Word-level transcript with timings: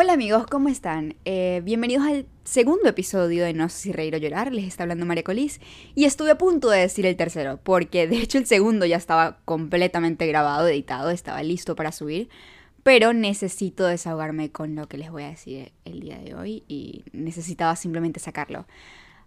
Hola 0.00 0.12
amigos, 0.12 0.46
¿cómo 0.46 0.68
están? 0.68 1.16
Eh, 1.24 1.60
bienvenidos 1.64 2.06
al 2.06 2.24
segundo 2.44 2.88
episodio 2.88 3.42
de 3.42 3.52
No 3.52 3.68
sé 3.68 3.78
si 3.78 3.92
reír 3.92 4.14
o 4.14 4.18
llorar, 4.18 4.52
les 4.52 4.64
está 4.64 4.84
hablando 4.84 5.04
María 5.04 5.24
Colis 5.24 5.60
y 5.96 6.04
estuve 6.04 6.30
a 6.30 6.38
punto 6.38 6.70
de 6.70 6.78
decir 6.78 7.04
el 7.04 7.16
tercero, 7.16 7.58
porque 7.64 8.06
de 8.06 8.18
hecho 8.18 8.38
el 8.38 8.46
segundo 8.46 8.86
ya 8.86 8.96
estaba 8.96 9.40
completamente 9.44 10.28
grabado, 10.28 10.68
editado, 10.68 11.10
estaba 11.10 11.42
listo 11.42 11.74
para 11.74 11.90
subir, 11.90 12.28
pero 12.84 13.12
necesito 13.12 13.88
desahogarme 13.88 14.52
con 14.52 14.76
lo 14.76 14.86
que 14.88 14.98
les 14.98 15.10
voy 15.10 15.24
a 15.24 15.30
decir 15.30 15.72
el 15.84 15.98
día 15.98 16.18
de 16.18 16.36
hoy 16.36 16.62
y 16.68 17.02
necesitaba 17.10 17.74
simplemente 17.74 18.20
sacarlo. 18.20 18.68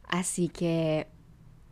Así 0.07 0.47
que 0.47 1.07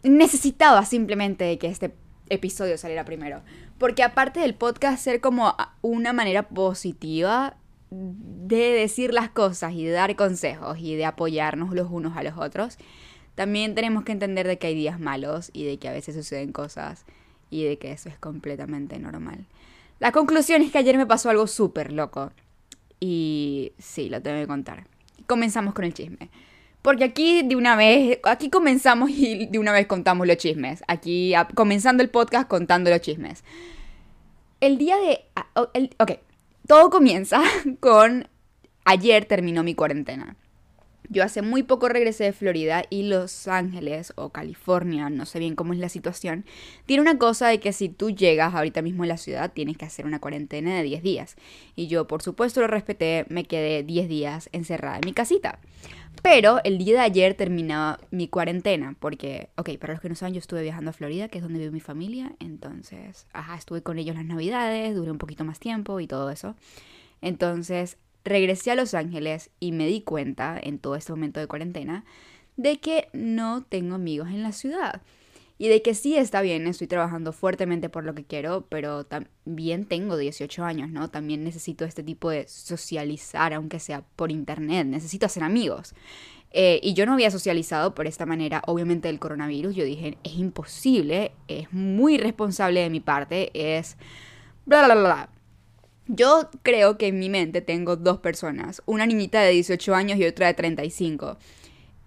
necesitaba 0.04 0.84
simplemente 0.84 1.57
que 1.57 1.68
este 1.68 1.95
episodio 2.27 2.77
saliera 2.77 3.05
primero, 3.05 3.43
porque 3.77 4.04
aparte 4.04 4.41
del 4.41 4.55
podcast 4.55 5.02
ser 5.02 5.21
como 5.21 5.55
una 5.81 6.11
manera 6.11 6.50
positiva 6.50 7.59
de 7.92 8.71
decir 8.71 9.14
las 9.14 9.30
cosas 9.30 9.74
y 9.74 9.86
de 9.86 9.92
dar 9.92 10.16
consejos 10.16 10.78
y 10.80 10.96
de 10.96 11.06
apoyarnos 11.06 11.74
los 11.74 11.89
unos 11.89 12.16
a 12.18 12.24
los 12.24 12.38
otros, 12.38 12.78
también 13.36 13.74
tenemos 13.74 14.04
que 14.04 14.11
entender 14.11 14.47
de 14.47 14.57
que 14.57 14.68
hay 14.68 14.75
días 14.75 15.00
malos 15.00 15.50
y 15.54 15.66
de 15.66 15.78
que 15.78 15.88
a 15.88 15.94
veces 15.94 16.16
suceden 16.16 16.52
cosas 16.52 17.06
y 17.50 17.64
de 17.64 17.78
que 17.78 17.92
eso 17.92 18.10
es 18.10 18.18
completamente 18.18 19.00
normal. 19.00 19.46
La 20.00 20.11
conclusión 20.11 20.61
es 20.61 20.71
que 20.71 20.78
ayer 20.78 20.97
me 20.97 21.06
pasó 21.06 21.30
algo 21.30 21.47
súper 21.47 21.92
loco 21.92 22.32
y 23.00 23.74
sí, 23.78 24.10
lo 24.10 24.21
tengo 24.21 24.39
que 24.39 24.47
contar. 24.47 24.88
Comenzamos 25.25 25.74
con 25.74 25.86
el 25.86 25.94
chisme. 25.94 26.30
Porque 26.82 27.04
aquí 27.04 27.44
de 27.44 27.56
una 27.56 27.75
vez, 27.75 28.19
aquí 28.24 28.50
comenzamos 28.50 29.10
y 29.10 29.47
de 29.47 29.60
una 29.60 29.74
vez 29.74 29.88
contamos 29.88 30.25
los 30.28 30.38
chismes. 30.38 30.83
Aquí 30.88 31.33
comenzando 31.56 32.03
el 32.03 32.09
podcast 32.09 32.47
contando 32.47 32.89
los 32.89 33.02
chismes. 33.02 33.44
El 34.61 34.78
día 34.78 34.97
de... 34.97 35.22
Ah, 35.36 35.47
ok, 35.56 36.11
todo 36.69 36.91
comienza 36.91 37.41
con 37.80 38.28
ayer 38.86 39.25
terminó 39.25 39.64
mi 39.64 39.73
cuarentena. 39.73 40.36
Yo 41.11 41.23
hace 41.23 41.41
muy 41.41 41.64
poco 41.64 41.89
regresé 41.89 42.25
de 42.25 42.33
Florida 42.33 42.83
y 42.91 43.02
Los 43.02 43.47
Ángeles 43.47 44.13
o 44.16 44.30
California, 44.30 45.09
no 45.09 45.25
sé 45.25 45.39
bien 45.39 45.55
cómo 45.55 45.73
es 45.73 45.79
la 45.79 45.89
situación, 45.89 46.45
tiene 46.85 47.02
una 47.02 47.17
cosa 47.17 47.47
de 47.47 47.59
que 47.59 47.73
si 47.73 47.89
tú 47.89 48.11
llegas 48.11 48.53
ahorita 48.53 48.83
mismo 48.83 49.02
a 49.02 49.07
la 49.07 49.17
ciudad 49.17 49.52
tienes 49.52 49.77
que 49.77 49.85
hacer 49.85 50.05
una 50.05 50.19
cuarentena 50.19 50.77
de 50.77 50.83
10 50.83 51.02
días. 51.02 51.35
Y 51.75 51.88
yo 51.88 52.05
por 52.05 52.21
supuesto 52.21 52.61
lo 52.61 52.67
respeté, 52.67 53.25
me 53.29 53.45
quedé 53.45 53.81
10 53.81 54.07
días 54.07 54.49
encerrada 54.51 54.97
en 54.97 55.05
mi 55.05 55.13
casita. 55.13 55.57
Pero 56.22 56.59
el 56.64 56.78
día 56.78 56.95
de 56.95 57.00
ayer 57.00 57.34
terminaba 57.34 58.00
mi 58.12 58.28
cuarentena, 58.28 58.95
porque, 59.00 59.50
ok, 59.56 59.78
para 59.80 59.94
los 59.94 60.02
que 60.02 60.09
no 60.09 60.16
saben, 60.16 60.34
yo 60.34 60.39
estuve 60.39 60.64
viajando 60.64 60.89
a 60.89 60.94
Florida, 60.94 61.30
que 61.30 61.38
es 61.38 61.44
donde 61.44 61.59
vive 61.59 61.72
mi 61.72 61.80
familia, 61.80 62.34
entonces, 62.39 63.28
ajá, 63.34 63.56
estuve 63.56 63.81
con 63.81 63.98
ellos 63.98 64.16
las 64.16 64.25
navidades, 64.25 64.95
duré 64.95 65.12
un 65.12 65.17
poquito 65.17 65.45
más 65.45 65.59
tiempo 65.59 66.00
y 66.00 66.08
todo 66.08 66.30
eso. 66.30 66.56
Entonces, 67.22 67.97
regresé 68.23 68.72
a 68.72 68.75
Los 68.75 68.94
Ángeles 68.94 69.50
y 69.59 69.72
me 69.72 69.88
di 69.88 70.02
cuenta, 70.02 70.59
en 70.62 70.80
todo 70.80 70.95
este 70.95 71.14
momento 71.14 71.40
de 71.40 71.47
cuarentena, 71.47 72.03
de 72.58 72.80
que 72.80 73.08
no 73.14 73.64
tengo 73.64 73.95
amigos 73.95 74.30
en 74.30 74.44
la 74.44 74.52
ciudad. 74.52 75.02
Y 75.61 75.67
de 75.67 75.81
que 75.81 75.93
sí 75.93 76.15
está 76.15 76.41
bien, 76.41 76.65
estoy 76.67 76.88
trabajando 76.88 77.33
fuertemente 77.33 77.89
por 77.89 78.05
lo 78.05 78.15
que 78.15 78.23
quiero, 78.23 78.65
pero 78.69 79.03
también 79.05 79.85
tengo 79.85 80.16
18 80.16 80.63
años, 80.63 80.89
¿no? 80.89 81.09
También 81.09 81.43
necesito 81.43 81.83
este 81.83 82.01
tipo 82.01 82.29
de 82.29 82.47
socializar, 82.47 83.53
aunque 83.53 83.81
sea 83.81 84.05
por 84.16 84.31
internet, 84.31 84.88
necesito 84.88 85.25
hacer 85.25 85.43
amigos. 85.43 85.93
Eh, 86.51 86.79
y 86.81 86.93
yo 86.93 87.05
no 87.05 87.11
había 87.11 87.29
socializado 87.29 87.93
por 87.93 88.07
esta 88.07 88.25
manera, 88.25 88.61
obviamente, 88.67 89.09
del 89.09 89.19
coronavirus. 89.19 89.75
Yo 89.75 89.83
dije, 89.83 90.17
es 90.23 90.35
imposible, 90.35 91.33
es 91.49 91.71
muy 91.73 92.17
responsable 92.17 92.79
de 92.79 92.89
mi 92.89 93.01
parte, 93.01 93.51
es... 93.53 93.97
Bla, 94.66 94.85
bla, 94.85 94.95
bla, 94.95 95.03
bla. 95.03 95.29
Yo 96.07 96.49
creo 96.63 96.97
que 96.97 97.07
en 97.07 97.19
mi 97.19 97.29
mente 97.29 97.59
tengo 97.59 97.97
dos 97.97 98.19
personas, 98.19 98.81
una 98.85 99.05
niñita 99.05 99.41
de 99.41 99.51
18 99.51 99.94
años 99.94 100.17
y 100.19 100.25
otra 100.25 100.47
de 100.47 100.53
35. 100.53 101.38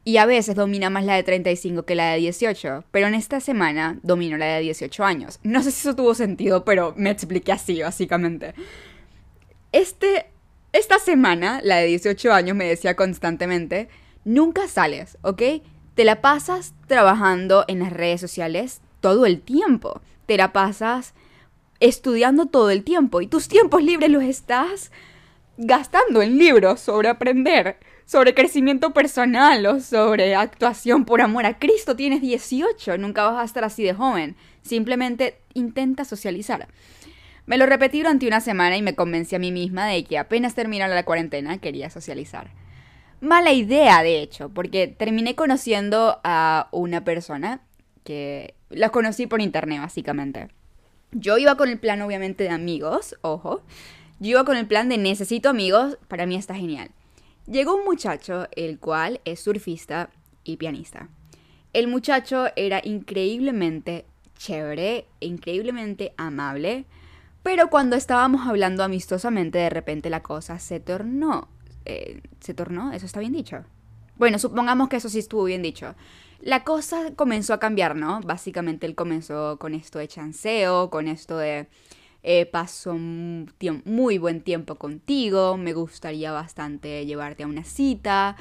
Y 0.05 0.17
a 0.17 0.27
veces 0.27 0.57
domina 0.57 0.91
más 0.91 1.05
la 1.05 1.15
de 1.15 1.23
35 1.23 1.85
que 1.85 1.95
la 1.95 2.11
de 2.11 2.19
18, 2.19 2.85
pero 2.91 3.07
en 3.07 3.15
esta 3.15 3.41
semana 3.41 4.01
domino 4.03 4.37
la 4.37 4.47
de 4.47 4.61
18 4.61 5.05
años. 5.05 5.39
No 5.45 5.63
sé 5.63 5.71
si 5.71 5.81
eso 5.81 5.95
tuvo 5.95 6.15
sentido, 6.15 6.65
pero 6.65 6.93
me 6.97 7.11
expliqué 7.11 7.53
así, 7.53 7.83
básicamente. 7.83 8.55
Este, 9.71 10.27
esta 10.73 10.99
semana, 10.99 11.61
la 11.63 11.77
de 11.77 11.87
18 11.87 12.33
años 12.33 12.57
me 12.57 12.67
decía 12.67 12.97
constantemente, 12.97 13.89
nunca 14.25 14.67
sales, 14.67 15.19
¿ok? 15.23 15.43
Te 15.95 16.05
la 16.05 16.21
pasas 16.21 16.75
trabajando 16.89 17.65
en 17.69 17.79
las 17.79 17.93
redes 17.93 18.21
sociales 18.21 18.81
todo 19.01 19.25
el 19.25 19.41
tiempo. 19.41 20.01
Te 20.27 20.37
la 20.37 20.53
pasas 20.53 21.15
estudiando 21.79 22.47
todo 22.47 22.71
el 22.71 22.83
tiempo 22.83 23.21
y 23.21 23.29
tus 23.29 23.49
tiempos 23.49 23.83
libres 23.83 24.11
los 24.11 24.23
estás 24.23 24.91
gastando 25.59 26.23
en 26.23 26.39
libros 26.39 26.81
sobre 26.81 27.09
aprender 27.09 27.79
sobre 28.05 28.35
crecimiento 28.35 28.93
personal 28.93 29.65
o 29.67 29.81
sobre 29.81 30.35
actuación 30.35 31.05
por 31.05 31.21
amor 31.21 31.47
a 31.47 31.59
Cristo. 31.59 31.97
Tienes 31.97 32.21
18, 32.21 32.99
nunca 32.99 33.25
vas 33.25 33.41
a 33.41 33.45
estar 33.45 33.65
así 33.65 33.83
de 33.83 33.95
joven. 33.95 34.37
Simplemente 34.63 35.39
intenta 35.55 36.05
socializar. 36.05 36.69
Me 37.47 37.59
lo 37.59 37.67
repetí 37.67 37.99
durante 37.99 38.27
una 38.27 38.41
semana 38.41 38.77
y 38.77 38.83
me 38.83 38.95
convencí 38.95 39.35
a 39.35 39.41
mí 39.41 39.51
misma 39.51 39.87
de 39.87 40.05
que 40.05 40.19
apenas 40.19 40.55
terminara 40.55 40.95
la 40.95 41.05
cuarentena 41.05 41.59
quería 41.59 41.91
socializar. 41.91 42.51
Mala 43.21 43.53
idea, 43.53 44.03
de 44.03 44.21
hecho, 44.21 44.49
porque 44.49 44.89
terminé 44.89 45.35
conociendo 45.35 46.21
a 46.25 46.69
una 46.73 47.05
persona 47.05 47.61
que 48.05 48.55
la 48.69 48.91
conocí 48.91 49.27
por 49.27 49.41
internet, 49.41 49.81
básicamente. 49.81 50.49
Yo 51.13 51.39
iba 51.39 51.57
con 51.57 51.69
el 51.69 51.79
plan, 51.79 52.03
obviamente, 52.03 52.45
de 52.45 52.51
amigos, 52.51 53.17
ojo. 53.23 53.63
Yo 54.19 54.31
iba 54.31 54.45
con 54.45 54.57
el 54.57 54.67
plan 54.67 54.89
de 54.89 54.99
necesito 54.99 55.49
amigos, 55.49 55.99
para 56.09 56.27
mí 56.27 56.37
está 56.37 56.55
genial. 56.55 56.91
Llegó 57.47 57.75
un 57.77 57.85
muchacho, 57.85 58.47
el 58.53 58.79
cual 58.79 59.21
es 59.25 59.41
surfista 59.41 60.11
y 60.45 60.57
pianista. 60.57 61.09
El 61.73 61.89
muchacho 61.89 62.47
era 62.55 62.81
increíblemente 62.85 64.05
chévere, 64.37 65.07
increíblemente 65.21 66.15
amable, 66.17 66.85
pero 67.43 67.71
cuando 67.71 67.97
estábamos 67.97 68.47
hablando 68.47 68.85
amistosamente, 68.85 69.59
de 69.59 69.71
repente 69.71 70.11
la 70.11 70.23
cosa 70.23 70.59
se 70.59 70.81
tornó. 70.81 71.49
Eh, 71.85 72.23
¿Se 72.41 72.55
tornó? 72.55 72.93
¿Eso 72.93 73.07
está 73.07 73.21
bien 73.21 73.33
dicho? 73.33 73.65
Bueno, 74.17 74.39
supongamos 74.39 74.89
que 74.89 74.97
eso 74.97 75.09
sí 75.09 75.19
estuvo 75.19 75.45
bien 75.45 75.63
dicho. 75.63 75.95
La 76.41 76.65
cosa 76.65 77.13
comenzó 77.17 77.55
a 77.55 77.59
cambiar, 77.59 77.97
¿no? 77.97 78.21
Básicamente 78.21 78.87
él 78.87 78.95
comenzó 78.95 79.59
con 79.59 79.75
esto 79.75 79.99
de 79.99 80.09
chanceo, 80.09 80.91
con 80.91 81.09
esto 81.09 81.39
de 81.39 81.69
eh, 82.23 82.47
paso 82.47 82.95
muy 82.97 84.19
buen 84.19 84.43
tiempo 84.43 84.77
contigo, 84.77 85.57
me 85.57 85.73
gustaría 85.73 86.33
bastante 86.33 87.05
llevarte 87.05 87.43
a 87.43 87.47
una 87.47 87.65
cita. 87.65 88.37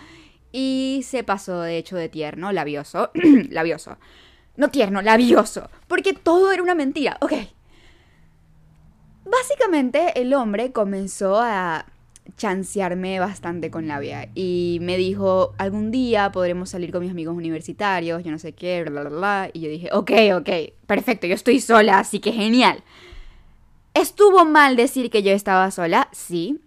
Y 0.51 1.01
se 1.05 1.23
pasó 1.23 1.61
de 1.61 1.77
hecho 1.77 1.95
de 1.95 2.09
tierno, 2.09 2.51
labioso, 2.51 3.11
labioso. 3.49 3.97
No 4.57 4.69
tierno, 4.69 5.01
labioso. 5.01 5.69
Porque 5.87 6.13
todo 6.13 6.51
era 6.51 6.61
una 6.61 6.75
mentira. 6.75 7.17
Ok. 7.21 7.33
Básicamente 9.25 10.19
el 10.21 10.33
hombre 10.33 10.71
comenzó 10.71 11.39
a 11.39 11.85
chancearme 12.37 13.19
bastante 13.19 13.71
con 13.71 13.87
labia 13.87 14.29
y 14.35 14.79
me 14.81 14.97
dijo, 14.97 15.53
algún 15.57 15.91
día 15.91 16.31
podremos 16.31 16.69
salir 16.69 16.91
con 16.91 17.01
mis 17.01 17.11
amigos 17.11 17.35
universitarios, 17.35 18.23
yo 18.23 18.31
no 18.31 18.39
sé 18.39 18.53
qué, 18.53 18.83
bla, 18.83 19.01
bla, 19.01 19.09
bla. 19.09 19.49
Y 19.53 19.61
yo 19.61 19.69
dije, 19.69 19.89
ok, 19.91 20.11
ok, 20.35 20.49
perfecto, 20.85 21.27
yo 21.27 21.35
estoy 21.35 21.59
sola, 21.59 21.99
así 21.99 22.19
que 22.19 22.31
genial. 22.31 22.83
¿Estuvo 23.93 24.45
mal 24.45 24.77
decir 24.77 25.09
que 25.09 25.21
yo 25.21 25.31
estaba 25.31 25.69
sola? 25.69 26.07
Sí. 26.13 26.61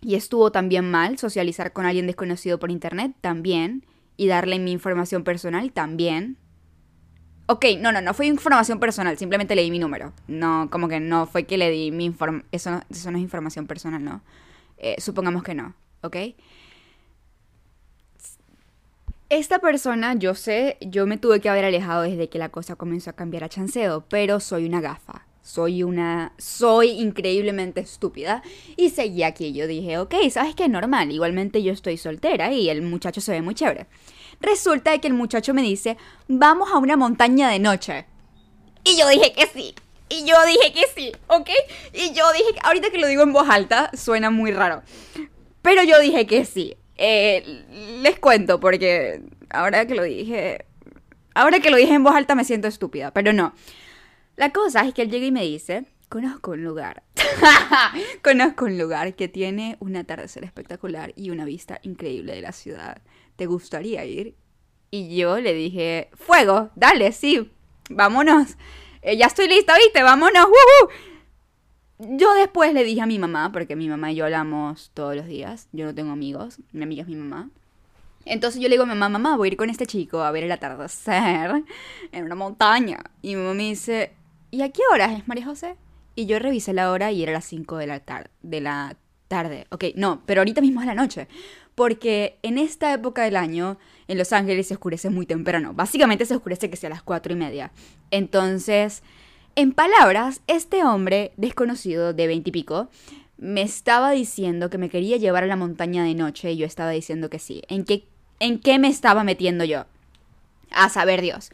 Y 0.00 0.14
estuvo 0.14 0.52
también 0.52 0.88
mal 0.90 1.18
socializar 1.18 1.72
con 1.72 1.84
alguien 1.84 2.06
desconocido 2.06 2.58
por 2.58 2.70
internet, 2.70 3.12
también. 3.20 3.84
Y 4.16 4.28
darle 4.28 4.58
mi 4.58 4.70
información 4.70 5.24
personal, 5.24 5.72
también. 5.72 6.36
Ok, 7.46 7.64
no, 7.80 7.90
no, 7.90 8.00
no 8.00 8.14
fue 8.14 8.26
información 8.26 8.78
personal, 8.78 9.18
simplemente 9.18 9.56
le 9.56 9.62
di 9.62 9.70
mi 9.72 9.80
número. 9.80 10.12
No, 10.28 10.68
como 10.70 10.86
que 10.86 11.00
no 11.00 11.26
fue 11.26 11.44
que 11.44 11.58
le 11.58 11.70
di 11.70 11.90
mi 11.90 12.04
información. 12.04 12.48
Eso, 12.52 12.70
no, 12.70 13.16
es 13.16 13.22
información 13.22 13.66
personal, 13.66 14.04
¿no? 14.04 14.22
Eh, 14.78 14.94
supongamos 14.98 15.42
que 15.42 15.54
no, 15.54 15.74
¿ok? 16.02 16.16
Esta 19.28 19.58
persona, 19.58 20.14
yo 20.14 20.34
sé, 20.34 20.76
yo 20.80 21.06
me 21.06 21.18
tuve 21.18 21.40
que 21.40 21.48
haber 21.48 21.64
alejado 21.64 22.02
desde 22.02 22.28
que 22.28 22.38
la 22.38 22.50
cosa 22.50 22.76
comenzó 22.76 23.10
a 23.10 23.14
cambiar 23.14 23.44
a 23.44 23.48
chanceo, 23.48 24.04
pero 24.08 24.38
soy 24.38 24.66
una 24.66 24.80
gafa 24.80 25.26
soy 25.42 25.82
una, 25.82 26.32
soy 26.38 26.90
increíblemente 26.90 27.80
estúpida. 27.80 28.42
Y 28.76 28.90
seguí 28.90 29.22
aquí. 29.22 29.52
Yo 29.52 29.66
dije, 29.66 29.98
ok, 29.98 30.14
¿sabes 30.30 30.54
qué? 30.54 30.68
Normal. 30.68 31.10
Igualmente 31.12 31.62
yo 31.62 31.72
estoy 31.72 31.96
soltera 31.96 32.52
y 32.52 32.68
el 32.68 32.82
muchacho 32.82 33.20
se 33.20 33.32
ve 33.32 33.42
muy 33.42 33.54
chévere. 33.54 33.86
Resulta 34.40 34.96
que 34.98 35.08
el 35.08 35.14
muchacho 35.14 35.54
me 35.54 35.62
dice, 35.62 35.96
vamos 36.28 36.70
a 36.72 36.78
una 36.78 36.96
montaña 36.96 37.50
de 37.50 37.58
noche. 37.58 38.06
Y 38.84 38.98
yo 38.98 39.08
dije 39.08 39.32
que 39.32 39.46
sí. 39.46 39.74
Y 40.08 40.24
yo 40.24 40.34
dije 40.44 40.72
que 40.72 40.86
sí, 40.94 41.12
¿ok? 41.28 41.50
Y 41.92 42.12
yo 42.12 42.32
dije, 42.32 42.58
ahorita 42.64 42.90
que 42.90 42.98
lo 42.98 43.06
digo 43.06 43.22
en 43.22 43.32
voz 43.32 43.48
alta, 43.48 43.90
suena 43.94 44.30
muy 44.30 44.50
raro. 44.50 44.82
Pero 45.62 45.84
yo 45.84 46.00
dije 46.00 46.26
que 46.26 46.44
sí. 46.44 46.76
Eh, 46.96 47.64
les 48.02 48.18
cuento 48.18 48.60
porque 48.60 49.22
ahora 49.48 49.86
que 49.86 49.94
lo 49.94 50.02
dije, 50.02 50.66
ahora 51.34 51.60
que 51.60 51.70
lo 51.70 51.76
dije 51.76 51.94
en 51.94 52.02
voz 52.02 52.14
alta 52.14 52.34
me 52.34 52.44
siento 52.44 52.66
estúpida, 52.66 53.12
pero 53.12 53.32
no. 53.32 53.54
La 54.40 54.54
cosa 54.54 54.86
es 54.86 54.94
que 54.94 55.02
él 55.02 55.10
llega 55.10 55.26
y 55.26 55.32
me 55.32 55.42
dice, 55.42 55.84
conozco 56.08 56.52
un 56.52 56.64
lugar. 56.64 57.02
conozco 58.24 58.64
un 58.64 58.78
lugar 58.78 59.14
que 59.14 59.28
tiene 59.28 59.76
un 59.80 59.96
atardecer 59.96 60.44
espectacular 60.44 61.12
y 61.14 61.28
una 61.28 61.44
vista 61.44 61.78
increíble 61.82 62.34
de 62.34 62.40
la 62.40 62.52
ciudad. 62.52 63.02
¿Te 63.36 63.44
gustaría 63.44 64.02
ir? 64.06 64.34
Y 64.90 65.14
yo 65.14 65.38
le 65.38 65.52
dije, 65.52 66.08
fuego, 66.14 66.70
dale, 66.74 67.12
sí, 67.12 67.50
vámonos. 67.90 68.56
Eh, 69.02 69.18
ya 69.18 69.26
estoy 69.26 69.46
lista, 69.46 69.76
¿viste? 69.76 70.02
Vámonos. 70.02 70.46
Yo 71.98 72.32
después 72.32 72.72
le 72.72 72.82
dije 72.82 73.02
a 73.02 73.06
mi 73.06 73.18
mamá, 73.18 73.52
porque 73.52 73.76
mi 73.76 73.90
mamá 73.90 74.10
y 74.10 74.14
yo 74.14 74.24
hablamos 74.24 74.90
todos 74.94 75.14
los 75.14 75.26
días. 75.26 75.68
Yo 75.72 75.84
no 75.84 75.94
tengo 75.94 76.12
amigos, 76.12 76.60
mi 76.72 76.84
amiga 76.84 77.02
es 77.02 77.08
mi 77.08 77.16
mamá. 77.16 77.50
Entonces 78.24 78.58
yo 78.62 78.70
le 78.70 78.76
digo 78.76 78.84
a 78.84 78.86
mi 78.86 78.94
mamá, 78.94 79.10
mamá, 79.10 79.36
voy 79.36 79.48
a 79.48 79.52
ir 79.52 79.58
con 79.58 79.68
este 79.68 79.84
chico 79.84 80.22
a 80.22 80.30
ver 80.30 80.44
el 80.44 80.52
atardecer 80.52 81.62
en 82.12 82.24
una 82.24 82.34
montaña. 82.36 83.00
Y 83.20 83.34
mi 83.34 83.42
mamá 83.42 83.52
me 83.52 83.64
dice, 83.64 84.14
¿y 84.50 84.62
a 84.62 84.70
qué 84.70 84.82
hora 84.92 85.12
es 85.12 85.26
María 85.28 85.44
José? 85.44 85.76
Y 86.14 86.26
yo 86.26 86.38
revisé 86.38 86.72
la 86.72 86.90
hora 86.90 87.12
y 87.12 87.22
era 87.22 87.32
las 87.32 87.44
5 87.44 87.76
de 87.76 87.86
la, 87.86 88.02
de 88.42 88.60
la 88.60 88.96
tarde. 89.28 89.66
Ok, 89.70 89.84
no, 89.94 90.22
pero 90.26 90.40
ahorita 90.40 90.60
mismo 90.60 90.80
es 90.80 90.86
la 90.86 90.94
noche. 90.94 91.28
Porque 91.74 92.38
en 92.42 92.58
esta 92.58 92.92
época 92.92 93.22
del 93.22 93.36
año, 93.36 93.78
en 94.08 94.18
Los 94.18 94.32
Ángeles 94.32 94.66
se 94.66 94.74
oscurece 94.74 95.08
muy 95.08 95.24
temprano. 95.24 95.72
Básicamente 95.72 96.26
se 96.26 96.34
oscurece 96.34 96.68
que 96.68 96.76
sea 96.76 96.88
a 96.88 96.90
las 96.90 97.02
4 97.02 97.32
y 97.32 97.36
media. 97.36 97.72
Entonces, 98.10 99.02
en 99.56 99.72
palabras, 99.72 100.42
este 100.46 100.84
hombre 100.84 101.32
desconocido 101.36 102.12
de 102.12 102.26
20 102.26 102.50
y 102.50 102.52
pico 102.52 102.88
me 103.38 103.62
estaba 103.62 104.10
diciendo 104.10 104.68
que 104.68 104.78
me 104.78 104.90
quería 104.90 105.16
llevar 105.16 105.44
a 105.44 105.46
la 105.46 105.56
montaña 105.56 106.04
de 106.04 106.14
noche 106.14 106.52
y 106.52 106.58
yo 106.58 106.66
estaba 106.66 106.90
diciendo 106.90 107.30
que 107.30 107.38
sí. 107.38 107.62
¿En 107.68 107.84
qué, 107.84 108.04
en 108.38 108.58
qué 108.58 108.78
me 108.78 108.88
estaba 108.88 109.24
metiendo 109.24 109.64
yo? 109.64 109.86
A 110.70 110.88
saber 110.88 111.22
Dios. 111.22 111.50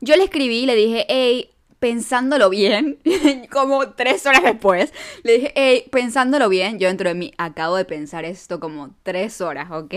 Yo 0.00 0.16
le 0.16 0.24
escribí 0.24 0.58
y 0.58 0.66
le 0.66 0.74
dije, 0.74 1.06
hey, 1.08 1.50
pensándolo 1.80 2.50
bien, 2.50 2.98
como 3.50 3.88
tres 3.92 4.26
horas 4.26 4.42
después, 4.42 4.92
le 5.24 5.32
dije, 5.32 5.52
hey, 5.56 5.84
pensándolo 5.90 6.48
bien, 6.50 6.78
yo 6.78 6.88
dentro 6.88 7.08
de 7.08 7.14
mí 7.14 7.32
acabo 7.38 7.76
de 7.76 7.86
pensar 7.86 8.26
esto 8.26 8.60
como 8.60 8.94
tres 9.02 9.40
horas, 9.40 9.70
¿ok? 9.70 9.94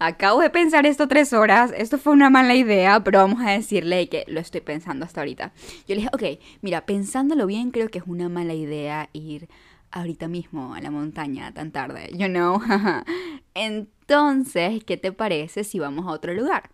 Acabo 0.00 0.40
de 0.40 0.50
pensar 0.50 0.86
esto 0.86 1.06
tres 1.06 1.32
horas, 1.32 1.72
esto 1.76 1.98
fue 1.98 2.12
una 2.12 2.30
mala 2.30 2.56
idea, 2.56 3.02
pero 3.04 3.20
vamos 3.20 3.40
a 3.40 3.52
decirle 3.52 4.08
que 4.08 4.24
lo 4.26 4.40
estoy 4.40 4.60
pensando 4.60 5.04
hasta 5.04 5.20
ahorita. 5.20 5.52
Yo 5.86 5.94
le 5.94 6.02
dije, 6.02 6.10
ok, 6.12 6.40
mira, 6.62 6.84
pensándolo 6.84 7.46
bien, 7.46 7.70
creo 7.70 7.88
que 7.88 7.98
es 7.98 8.04
una 8.06 8.28
mala 8.28 8.54
idea 8.54 9.08
ir 9.12 9.48
ahorita 9.92 10.26
mismo 10.26 10.74
a 10.74 10.80
la 10.80 10.90
montaña 10.90 11.54
tan 11.54 11.70
tarde, 11.70 12.10
you 12.12 12.26
know? 12.26 12.60
Entonces, 13.54 14.82
¿qué 14.84 14.96
te 14.96 15.12
parece 15.12 15.62
si 15.62 15.78
vamos 15.78 16.06
a 16.06 16.10
otro 16.10 16.34
lugar? 16.34 16.70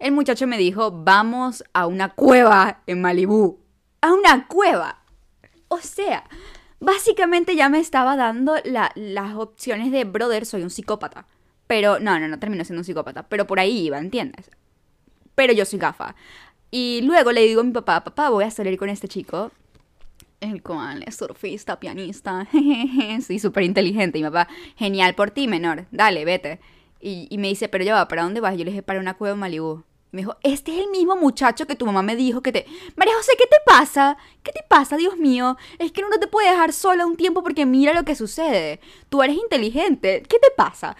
El 0.00 0.12
muchacho 0.12 0.46
me 0.46 0.56
dijo, 0.56 0.90
vamos 0.90 1.62
a 1.74 1.86
una 1.86 2.08
cueva 2.14 2.80
en 2.86 3.02
Malibú. 3.02 3.60
A 4.00 4.14
una 4.14 4.46
cueva. 4.46 5.02
O 5.68 5.78
sea, 5.78 6.24
básicamente 6.80 7.54
ya 7.54 7.68
me 7.68 7.80
estaba 7.80 8.16
dando 8.16 8.54
las 8.64 9.34
opciones 9.34 9.92
de, 9.92 10.04
brother, 10.04 10.46
soy 10.46 10.62
un 10.62 10.70
psicópata. 10.70 11.26
Pero, 11.66 12.00
no, 12.00 12.18
no, 12.18 12.28
no 12.28 12.38
terminó 12.38 12.64
siendo 12.64 12.80
un 12.80 12.84
psicópata. 12.84 13.28
Pero 13.28 13.46
por 13.46 13.60
ahí 13.60 13.86
iba, 13.86 13.98
¿entiendes? 13.98 14.50
Pero 15.34 15.52
yo 15.52 15.66
soy 15.66 15.78
gafa. 15.78 16.16
Y 16.70 17.02
luego 17.02 17.30
le 17.30 17.42
digo 17.42 17.60
a 17.60 17.64
mi 17.64 17.72
papá, 17.72 18.02
papá, 18.02 18.30
voy 18.30 18.44
a 18.44 18.50
salir 18.50 18.78
con 18.78 18.88
este 18.88 19.06
chico. 19.06 19.52
El 20.40 20.62
cual 20.62 21.04
es 21.06 21.16
surfista, 21.16 21.78
pianista. 21.78 22.48
sí, 23.20 23.38
súper 23.38 23.64
inteligente. 23.64 24.18
Y 24.18 24.22
mi 24.22 24.30
papá, 24.30 24.48
genial 24.76 25.14
por 25.14 25.30
ti, 25.30 25.46
menor. 25.46 25.84
Dale, 25.90 26.24
vete. 26.24 26.58
Y, 27.02 27.36
me 27.38 27.48
dice, 27.48 27.68
pero 27.68 27.84
ya 27.84 27.94
va, 27.94 28.08
¿para 28.08 28.22
dónde 28.22 28.40
vas? 28.40 28.56
Yo 28.56 28.64
le 28.64 28.70
dije, 28.70 28.82
para 28.82 29.00
una 29.00 29.14
cueva 29.14 29.34
en 29.34 29.40
Malibu. 29.40 29.84
Me 30.12 30.22
dijo, 30.22 30.36
este 30.42 30.72
es 30.72 30.84
el 30.84 30.90
mismo 30.90 31.14
muchacho 31.14 31.66
que 31.66 31.76
tu 31.76 31.86
mamá 31.86 32.02
me 32.02 32.16
dijo 32.16 32.42
que 32.42 32.50
te... 32.50 32.66
María 32.96 33.14
José, 33.16 33.32
¿qué 33.38 33.46
te 33.46 33.56
pasa? 33.64 34.16
¿Qué 34.42 34.50
te 34.50 34.64
pasa, 34.68 34.96
Dios 34.96 35.16
mío? 35.16 35.56
Es 35.78 35.92
que 35.92 36.02
no 36.02 36.08
te 36.18 36.26
puede 36.26 36.50
dejar 36.50 36.72
sola 36.72 37.06
un 37.06 37.16
tiempo 37.16 37.42
porque 37.42 37.64
mira 37.64 37.94
lo 37.94 38.04
que 38.04 38.16
sucede. 38.16 38.80
Tú 39.08 39.22
eres 39.22 39.36
inteligente. 39.36 40.22
¿Qué 40.28 40.38
te 40.38 40.50
pasa? 40.56 40.96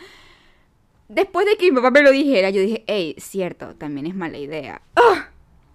Después 1.08 1.44
de 1.44 1.56
que 1.56 1.72
mi 1.72 1.76
papá 1.76 1.90
me 1.90 2.02
lo 2.02 2.12
dijera, 2.12 2.50
yo 2.50 2.60
dije, 2.60 2.84
hey, 2.86 3.16
cierto, 3.18 3.74
también 3.74 4.06
es 4.06 4.14
mala 4.14 4.38
idea. 4.38 4.80
¡Ah! 4.94 5.30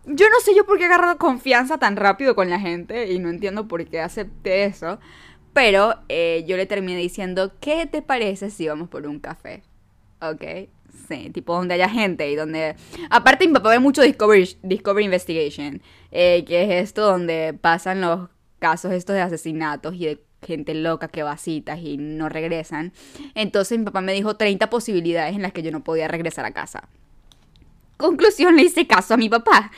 Yo 0.06 0.30
no 0.30 0.40
sé 0.40 0.56
yo 0.56 0.66
por 0.66 0.78
qué 0.78 0.84
he 0.84 0.88
agarrado 0.88 1.18
confianza 1.18 1.78
tan 1.78 1.98
rápido 1.98 2.36
con 2.36 2.50
la 2.50 2.60
gente 2.60 3.12
y 3.12 3.20
no 3.20 3.30
entiendo 3.30 3.68
por 3.68 3.86
qué 3.86 4.00
acepté 4.00 4.64
eso. 4.64 5.00
Pero 5.52 5.96
eh, 6.08 6.46
yo 6.48 6.56
le 6.56 6.66
terminé 6.68 7.00
diciendo, 7.00 7.52
¿qué 7.60 7.86
te 7.86 8.02
parece 8.02 8.50
si 8.50 8.68
vamos 8.68 8.88
por 8.88 9.08
un 9.08 9.20
café? 9.20 9.64
¿Ok? 10.22 10.70
Sí, 11.08 11.30
tipo 11.30 11.56
donde 11.56 11.76
haya 11.76 11.90
gente 11.90 12.30
y 12.30 12.36
donde... 12.36 12.76
Aparte 13.10 13.48
mi 13.48 13.54
papá 13.54 13.70
ve 13.70 13.80
mucho 13.80 14.02
Discovery, 14.02 14.58
Discovery 14.64 15.06
Investigation, 15.06 15.82
eh, 16.12 16.44
que 16.46 16.64
es 16.64 16.84
esto 16.84 17.06
donde 17.06 17.54
pasan 17.60 18.02
los 18.02 18.30
casos 18.60 18.92
estos 18.94 19.16
de 19.16 19.22
asesinatos 19.22 19.94
y 19.96 20.06
de 20.06 20.24
gente 20.42 20.74
loca 20.74 21.08
que 21.08 21.24
va 21.24 21.38
y 21.46 21.98
no 21.98 22.30
regresan. 22.30 22.94
Entonces 23.34 23.78
mi 23.78 23.86
papá 23.86 24.02
me 24.02 24.14
dijo 24.14 24.36
30 24.36 24.70
posibilidades 24.70 25.36
en 25.36 25.42
las 25.42 25.52
que 25.54 25.64
yo 25.64 25.72
no 25.72 25.84
podía 25.84 26.08
regresar 26.08 26.46
a 26.46 26.52
casa. 26.52 26.88
Conclusión, 27.98 28.56
le 28.56 28.64
hice 28.64 28.88
caso 28.88 29.14
a 29.14 29.18
mi 29.18 29.30
papá. 29.30 29.72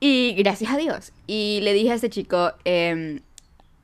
Y 0.00 0.34
gracias 0.34 0.72
a 0.72 0.76
Dios. 0.76 1.12
Y 1.26 1.60
le 1.62 1.72
dije 1.72 1.92
a 1.92 1.94
ese 1.94 2.10
chico, 2.10 2.52
eh, 2.64 3.20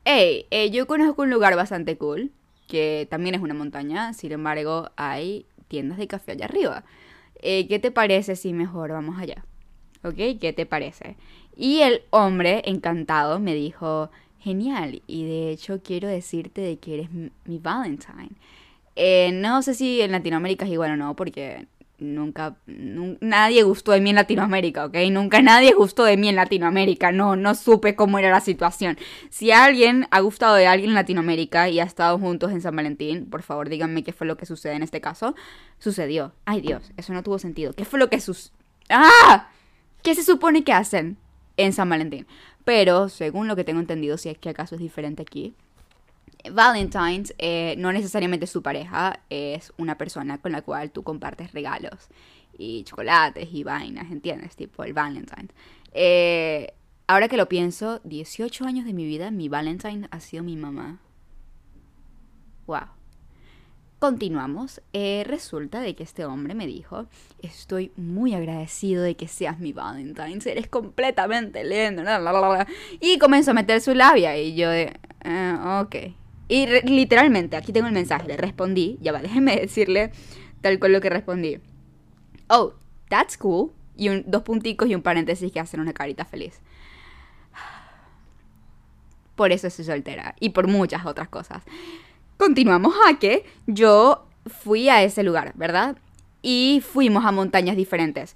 hey, 0.05 0.45
eh, 0.51 0.69
yo 0.69 0.87
conozco 0.87 1.21
un 1.21 1.29
lugar 1.29 1.55
bastante 1.55 1.97
cool, 1.97 2.31
que 2.67 3.07
también 3.09 3.35
es 3.35 3.41
una 3.41 3.53
montaña, 3.53 4.13
sin 4.13 4.31
embargo 4.31 4.91
hay 4.95 5.45
tiendas 5.69 5.97
de 5.97 6.07
café 6.07 6.33
allá 6.33 6.45
arriba. 6.45 6.83
Eh, 7.41 7.67
¿Qué 7.69 7.79
te 7.79 7.91
parece 7.91 8.35
si 8.35 8.51
mejor 8.51 8.91
vamos 8.91 9.17
allá? 9.17 9.45
¿Ok? 10.03 10.39
¿Qué 10.41 10.53
te 10.53 10.65
parece? 10.65 11.15
Y 11.55 11.79
el 11.79 12.01
hombre, 12.09 12.61
encantado, 12.65 13.39
me 13.39 13.53
dijo, 13.53 14.09
genial, 14.39 15.01
y 15.07 15.25
de 15.25 15.51
hecho 15.51 15.81
quiero 15.81 16.07
decirte 16.07 16.61
de 16.61 16.77
que 16.77 16.95
eres 16.95 17.09
mi 17.11 17.57
Valentine. 17.59 18.31
Eh, 18.95 19.31
no 19.31 19.61
sé 19.61 19.75
si 19.75 20.01
en 20.01 20.11
Latinoamérica 20.11 20.65
es 20.65 20.71
igual 20.71 20.91
o 20.91 20.97
no, 20.97 21.15
porque 21.15 21.67
nunca, 21.99 22.57
nadie 22.65 23.63
gustó 23.63 23.91
de 23.91 24.01
mí 24.01 24.09
en 24.09 24.15
Latinoamérica, 24.15 24.85
¿ok? 24.85 24.95
Nunca 25.11 25.41
nadie 25.41 25.73
gustó 25.73 26.03
de 26.03 26.17
mí 26.17 26.29
en 26.29 26.35
Latinoamérica, 26.35 27.11
no, 27.11 27.35
no 27.35 27.55
supe 27.55 27.95
cómo 27.95 28.19
era 28.19 28.29
la 28.29 28.41
situación. 28.41 28.97
Si 29.29 29.51
alguien 29.51 30.07
ha 30.11 30.19
gustado 30.19 30.55
de 30.55 30.67
alguien 30.67 30.91
en 30.91 30.95
Latinoamérica 30.95 31.69
y 31.69 31.79
ha 31.79 31.83
estado 31.83 32.17
juntos 32.19 32.51
en 32.51 32.61
San 32.61 32.75
Valentín, 32.75 33.29
por 33.29 33.43
favor 33.43 33.69
díganme 33.69 34.03
qué 34.03 34.13
fue 34.13 34.27
lo 34.27 34.37
que 34.37 34.45
sucede 34.45 34.73
en 34.73 34.83
este 34.83 35.01
caso. 35.01 35.35
Sucedió. 35.77 36.33
Ay 36.45 36.61
Dios, 36.61 36.91
eso 36.97 37.13
no 37.13 37.23
tuvo 37.23 37.39
sentido. 37.39 37.73
¿Qué 37.73 37.85
fue 37.85 37.99
lo 37.99 38.09
que 38.09 38.19
sus... 38.19 38.51
¡Ah! 38.89 39.49
¿Qué 40.03 40.15
se 40.15 40.23
supone 40.23 40.63
que 40.63 40.73
hacen 40.73 41.17
en 41.57 41.73
San 41.73 41.89
Valentín? 41.89 42.25
Pero, 42.63 43.09
según 43.09 43.47
lo 43.47 43.55
que 43.55 43.63
tengo 43.63 43.79
entendido, 43.79 44.17
si 44.17 44.29
es 44.29 44.37
que 44.37 44.49
acaso 44.49 44.75
es 44.75 44.81
diferente 44.81 45.21
aquí, 45.21 45.55
Valentine's 46.51 47.33
eh, 47.37 47.75
no 47.77 47.91
necesariamente 47.91 48.47
su 48.47 48.61
pareja, 48.61 49.19
es 49.29 49.73
una 49.77 49.97
persona 49.97 50.37
con 50.37 50.51
la 50.51 50.61
cual 50.61 50.91
tú 50.91 51.03
compartes 51.03 51.51
regalos 51.51 52.09
y 52.57 52.83
chocolates 52.83 53.49
y 53.51 53.63
vainas, 53.63 54.11
¿entiendes? 54.11 54.55
Tipo 54.55 54.83
el 54.83 54.93
Valentine. 54.93 55.49
Eh, 55.93 56.73
ahora 57.07 57.27
que 57.27 57.37
lo 57.37 57.49
pienso, 57.49 57.99
18 58.03 58.65
años 58.65 58.85
de 58.85 58.93
mi 58.93 59.05
vida, 59.05 59.31
mi 59.31 59.49
Valentine 59.49 60.07
ha 60.11 60.19
sido 60.19 60.43
mi 60.43 60.55
mamá. 60.55 60.99
Wow. 62.67 62.87
Continuamos. 63.99 64.81
Eh, 64.93 65.23
resulta 65.25 65.81
de 65.81 65.93
que 65.93 66.03
este 66.03 66.23
hombre 66.23 66.53
me 66.53 66.67
dijo, 66.67 67.07
estoy 67.41 67.91
muy 67.97 68.33
agradecido 68.33 69.03
de 69.03 69.15
que 69.15 69.27
seas 69.27 69.59
mi 69.59 69.73
Valentine, 69.73 70.39
eres 70.45 70.67
completamente 70.67 71.65
lindo. 71.65 72.03
Y 73.01 73.17
comenzó 73.19 73.51
a 73.51 73.55
meter 73.55 73.81
su 73.81 73.93
labia 73.93 74.37
y 74.37 74.55
yo 74.55 74.69
de, 74.69 74.97
ok. 75.81 76.15
Y 76.49 76.65
literalmente, 76.65 77.55
aquí 77.55 77.71
tengo 77.71 77.87
el 77.87 77.93
mensaje, 77.93 78.27
le 78.27 78.35
respondí, 78.35 78.97
ya 79.01 79.13
va, 79.13 79.21
déjenme 79.21 79.55
decirle 79.55 80.11
tal 80.61 80.79
cual 80.79 80.91
lo 80.91 80.99
que 80.99 81.09
respondí. 81.09 81.59
Oh, 82.49 82.73
that's 83.07 83.37
cool. 83.37 83.71
Y 83.95 84.09
un, 84.09 84.23
dos 84.25 84.41
punticos 84.41 84.89
y 84.89 84.95
un 84.95 85.01
paréntesis 85.01 85.51
que 85.51 85.59
hacen 85.59 85.79
una 85.79 85.93
carita 85.93 86.25
feliz. 86.25 86.59
Por 89.35 89.53
eso 89.53 89.67
estoy 89.67 89.85
soltera 89.85 90.35
y 90.39 90.49
por 90.49 90.67
muchas 90.67 91.05
otras 91.05 91.29
cosas. 91.29 91.63
Continuamos 92.35 92.93
a 93.07 93.19
que 93.19 93.45
yo 93.67 94.27
fui 94.45 94.89
a 94.89 95.03
ese 95.03 95.23
lugar, 95.23 95.53
¿verdad? 95.55 95.97
Y 96.41 96.81
fuimos 96.85 97.23
a 97.25 97.31
montañas 97.31 97.77
diferentes. 97.77 98.35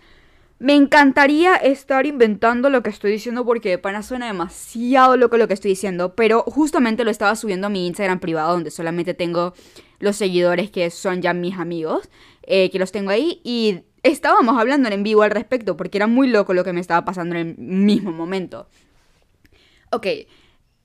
Me 0.60 0.76
encantaría 0.76 1.56
estar 1.56 2.06
inventando 2.06 2.70
lo 2.70 2.84
que 2.84 2.90
estoy 2.90 3.12
diciendo 3.12 3.46
porque 3.46 3.70
de 3.70 3.78
pana 3.78 4.02
suena 4.02 4.28
demasiado 4.28 5.18
loco 5.18 5.38
lo 5.38 5.48
que 5.48 5.56
estoy 5.56 5.72
diciendo, 5.72 6.16
pero 6.16 6.44
justamente 6.44 7.04
lo 7.04 7.12
estaba 7.12 7.36
subiendo 7.36 7.68
a 7.68 7.70
mi 7.70 7.86
Instagram 7.88 8.20
privado 8.20 8.54
donde 8.54 8.72
solamente 8.72 9.14
tengo 9.14 9.54
los 10.00 10.16
seguidores 10.16 10.72
que 10.72 10.90
son 10.90 11.22
ya 11.22 11.34
mis 11.34 11.58
amigos, 11.58 12.10
eh, 12.44 12.70
que 12.70 12.80
los 12.80 12.92
tengo 12.92 13.10
ahí 13.10 13.42
y 13.44 13.82
estábamos 14.04 14.58
hablando 14.58 14.90
en 14.90 15.04
vivo 15.04 15.24
al 15.24 15.32
respecto 15.32 15.76
porque 15.76 15.98
era 15.98 16.08
muy 16.08 16.28
loco 16.28 16.54
lo 16.54 16.64
que 16.64 16.74
me 16.74 16.82
estaba 16.82 17.04
pasando 17.04 17.36
en 17.36 17.48
el 17.48 17.58
mismo 17.58 18.12
momento. 18.12 18.70
Ok, 19.92 20.08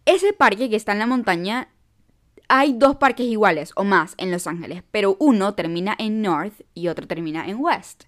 ese 0.06 0.32
parque 0.32 0.70
que 0.70 0.76
está 0.76 0.92
en 0.92 0.98
la 0.98 1.06
montaña, 1.06 1.68
hay 2.48 2.72
dos 2.72 2.96
parques 2.96 3.26
iguales 3.26 3.72
o 3.76 3.84
más 3.84 4.14
en 4.16 4.30
Los 4.30 4.46
Ángeles, 4.46 4.82
pero 4.90 5.16
uno 5.20 5.54
termina 5.54 5.94
en 5.98 6.22
North 6.22 6.62
y 6.74 6.88
otro 6.88 7.06
termina 7.06 7.48
en 7.48 7.58
West. 7.60 8.04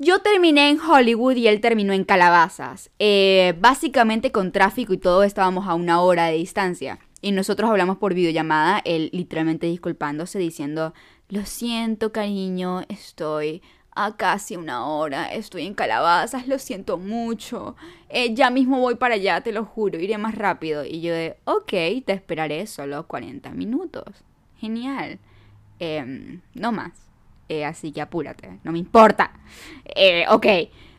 Yo 0.00 0.18
terminé 0.18 0.70
en 0.70 0.80
Hollywood 0.80 1.36
y 1.36 1.46
él 1.46 1.60
terminó 1.60 1.92
en 1.92 2.02
Calabazas. 2.02 2.90
Eh, 2.98 3.54
básicamente 3.60 4.32
con 4.32 4.50
tráfico 4.50 4.92
y 4.92 4.98
todo 4.98 5.22
estábamos 5.22 5.68
a 5.68 5.74
una 5.74 6.00
hora 6.00 6.26
de 6.26 6.34
distancia. 6.34 6.98
Y 7.20 7.30
nosotros 7.30 7.70
hablamos 7.70 7.98
por 7.98 8.12
videollamada, 8.12 8.82
él 8.84 9.08
literalmente 9.12 9.68
disculpándose, 9.68 10.40
diciendo, 10.40 10.94
lo 11.28 11.46
siento 11.46 12.10
cariño, 12.12 12.82
estoy 12.88 13.62
a 13.94 14.16
casi 14.16 14.56
una 14.56 14.84
hora, 14.84 15.32
estoy 15.32 15.64
en 15.64 15.74
Calabazas, 15.74 16.48
lo 16.48 16.58
siento 16.58 16.98
mucho. 16.98 17.76
Eh, 18.08 18.34
ya 18.34 18.50
mismo 18.50 18.80
voy 18.80 18.96
para 18.96 19.14
allá, 19.14 19.42
te 19.42 19.52
lo 19.52 19.64
juro, 19.64 20.00
iré 20.00 20.18
más 20.18 20.34
rápido. 20.34 20.84
Y 20.84 21.02
yo 21.02 21.14
de, 21.14 21.36
ok, 21.44 21.70
te 22.04 22.12
esperaré 22.12 22.66
solo 22.66 23.06
40 23.06 23.50
minutos. 23.50 24.24
Genial. 24.58 25.20
Em, 25.78 26.40
no 26.52 26.72
más. 26.72 27.03
Eh, 27.48 27.64
así 27.64 27.92
que 27.92 28.00
apúrate, 28.00 28.58
no 28.64 28.72
me 28.72 28.78
importa. 28.78 29.32
Eh, 29.84 30.24
ok, 30.30 30.46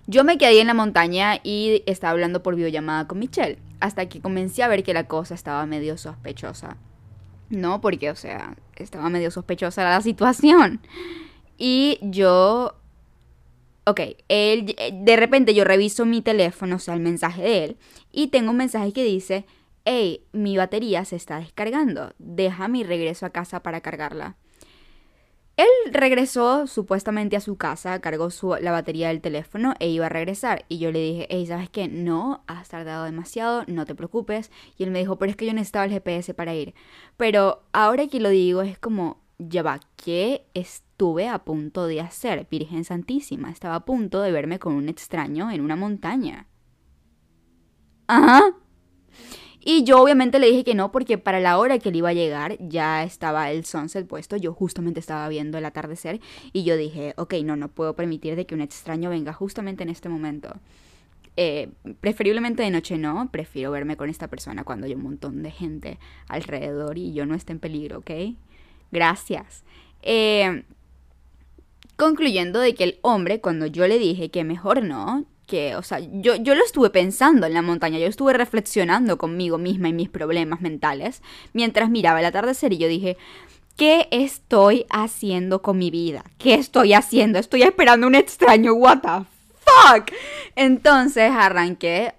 yo 0.07 0.23
me 0.23 0.37
quedé 0.37 0.61
en 0.61 0.67
la 0.67 0.73
montaña 0.73 1.39
y 1.43 1.83
estaba 1.85 2.11
hablando 2.11 2.43
por 2.43 2.55
videollamada 2.55 3.07
con 3.07 3.19
Michelle, 3.19 3.57
hasta 3.79 4.07
que 4.07 4.21
comencé 4.21 4.61
a 4.63 4.67
ver 4.67 4.83
que 4.83 4.93
la 4.93 5.07
cosa 5.07 5.33
estaba 5.33 5.65
medio 5.65 5.97
sospechosa. 5.97 6.77
No, 7.49 7.81
porque, 7.81 8.11
o 8.11 8.15
sea, 8.15 8.55
estaba 8.75 9.09
medio 9.09 9.31
sospechosa 9.31 9.83
la 9.83 10.01
situación. 10.01 10.81
Y 11.57 11.99
yo... 12.01 12.75
Ok, 13.87 14.01
él, 14.29 14.75
de 14.93 15.15
repente 15.15 15.53
yo 15.53 15.63
reviso 15.63 16.05
mi 16.07 16.23
teléfono, 16.23 16.77
o 16.77 16.79
sea, 16.79 16.95
el 16.95 17.01
mensaje 17.01 17.43
de 17.43 17.63
él, 17.63 17.77
y 18.11 18.27
tengo 18.27 18.49
un 18.49 18.57
mensaje 18.57 18.93
que 18.93 19.03
dice, 19.03 19.45
hey, 19.85 20.23
mi 20.31 20.57
batería 20.57 21.05
se 21.05 21.15
está 21.15 21.37
descargando, 21.37 22.13
deja 22.17 22.67
mi 22.67 22.83
regreso 22.83 23.27
a 23.27 23.29
casa 23.29 23.61
para 23.61 23.81
cargarla. 23.81 24.37
Él 25.57 25.67
regresó 25.91 26.67
supuestamente 26.67 27.38
a 27.38 27.41
su 27.41 27.55
casa, 27.55 28.00
cargó 28.01 28.27
la 28.59 28.71
batería 28.71 29.07
del 29.07 29.21
teléfono 29.21 29.74
e 29.79 29.88
iba 29.88 30.07
a 30.07 30.09
regresar. 30.09 30.65
Y 30.67 30.79
yo 30.79 30.91
le 30.91 31.00
dije, 31.00 31.27
hey, 31.29 31.45
¿sabes 31.45 31.69
qué? 31.69 31.88
No, 31.88 32.43
has 32.47 32.67
tardado 32.67 33.05
demasiado, 33.05 33.63
no 33.67 33.85
te 33.85 33.95
preocupes. 33.95 34.51
Y 34.77 34.83
él 34.83 34.91
me 34.91 35.00
dijo, 35.00 35.17
pero 35.17 35.29
es 35.29 35.38
que 35.38 35.45
yo 35.45 35.53
necesitaba 35.53 35.85
el 35.85 35.91
GPS 35.91 36.33
para 36.33 36.53
ir. 36.53 36.74
Pero 37.15 37.63
ahora 37.71 38.07
que 38.07 38.19
lo 38.19 38.29
digo 38.29 38.63
es 38.63 38.77
como, 38.77 39.21
ya 39.38 39.63
va, 39.63 39.79
¿qué 39.95 40.45
estuve 40.53 41.29
a 41.29 41.39
punto 41.45 41.88
de 41.88 42.01
hacer? 42.01 42.47
Virgen 42.51 42.83
Santísima, 42.83 43.50
estaba 43.50 43.75
a 43.75 43.85
punto 43.85 44.21
de 44.21 44.31
verme 44.33 44.59
con 44.59 44.74
un 44.74 44.89
extraño 44.89 45.51
en 45.51 45.62
una 45.62 45.77
montaña. 45.77 46.47
Ajá. 48.07 48.41
Y 49.67 49.84
yo 49.84 50.00
obviamente 50.00 50.38
le 50.38 50.45
dije 50.45 50.63
que 50.63 50.75
no 50.75 50.91
porque 50.91 51.17
para 51.17 51.39
la 51.39 51.57
hora 51.57 51.79
que 51.79 51.89
él 51.89 51.95
iba 51.95 52.10
a 52.10 52.13
llegar 52.13 52.55
ya 52.60 53.03
estaba 53.03 53.50
el 53.50 53.65
sunset 53.65 54.05
puesto, 54.07 54.38
yo 54.38 54.53
justamente 54.53 55.00
estaba 55.00 55.27
viendo 55.27 55.57
el 55.57 55.65
atardecer 55.65 56.22
y 56.53 56.63
yo 56.63 56.77
dije, 56.77 57.15
ok, 57.17 57.34
no, 57.43 57.55
no 57.55 57.67
puedo 57.67 57.95
permitir 57.95 58.36
de 58.36 58.45
que 58.45 58.53
un 58.53 58.62
extraño 58.62 59.10
venga 59.10 59.34
justamente 59.34 59.81
en 59.81 59.89
este 59.89 60.07
momento. 60.07 60.53
Eh, 61.36 61.69
preferiblemente 62.00 62.62
de 62.62 62.69
noche 62.69 63.00
no, 63.00 63.27
prefiero 63.31 63.72
verme 63.72 63.98
con 63.98 64.07
esta 64.07 64.27
persona 64.27 64.63
cuando 64.63 64.86
hay 64.86 64.93
un 64.93 65.01
montón 65.01 65.41
de 65.41 65.50
gente 65.50 65.98
alrededor 66.27 67.00
y 67.00 67.13
yo 67.13 67.25
no 67.25 67.34
esté 67.34 67.53
en 67.53 67.60
peligro, 67.60 67.98
¿ok? 67.98 68.12
Gracias. 68.91 69.63
Eh, 70.03 70.63
concluyendo 71.95 72.60
de 72.60 72.75
que 72.75 72.84
el 72.84 73.00
hombre, 73.01 73.41
cuando 73.41 73.65
yo 73.65 73.88
le 73.88 73.98
dije 73.98 74.29
que 74.29 74.43
mejor 74.43 74.84
no, 74.84 75.25
que, 75.45 75.75
o 75.75 75.83
sea, 75.83 75.99
yo, 75.99 76.35
yo 76.35 76.55
lo 76.55 76.63
estuve 76.63 76.89
pensando 76.89 77.45
en 77.45 77.53
la 77.53 77.61
montaña, 77.61 77.99
yo 77.99 78.07
estuve 78.07 78.33
reflexionando 78.33 79.17
conmigo 79.17 79.57
misma 79.57 79.89
y 79.89 79.93
mis 79.93 80.09
problemas 80.09 80.61
mentales 80.61 81.21
mientras 81.53 81.89
miraba 81.89 82.19
el 82.19 82.25
atardecer 82.25 82.73
y 82.73 82.77
yo 82.77 82.87
dije, 82.87 83.17
¿qué 83.77 84.07
estoy 84.11 84.85
haciendo 84.89 85.61
con 85.61 85.77
mi 85.77 85.91
vida? 85.91 86.23
¿Qué 86.37 86.55
estoy 86.55 86.93
haciendo? 86.93 87.39
Estoy 87.39 87.63
esperando 87.63 88.07
un 88.07 88.15
extraño, 88.15 88.73
what 88.73 88.99
the 89.01 89.25
fuck? 89.65 90.11
Entonces 90.55 91.31
arranqué 91.31 92.13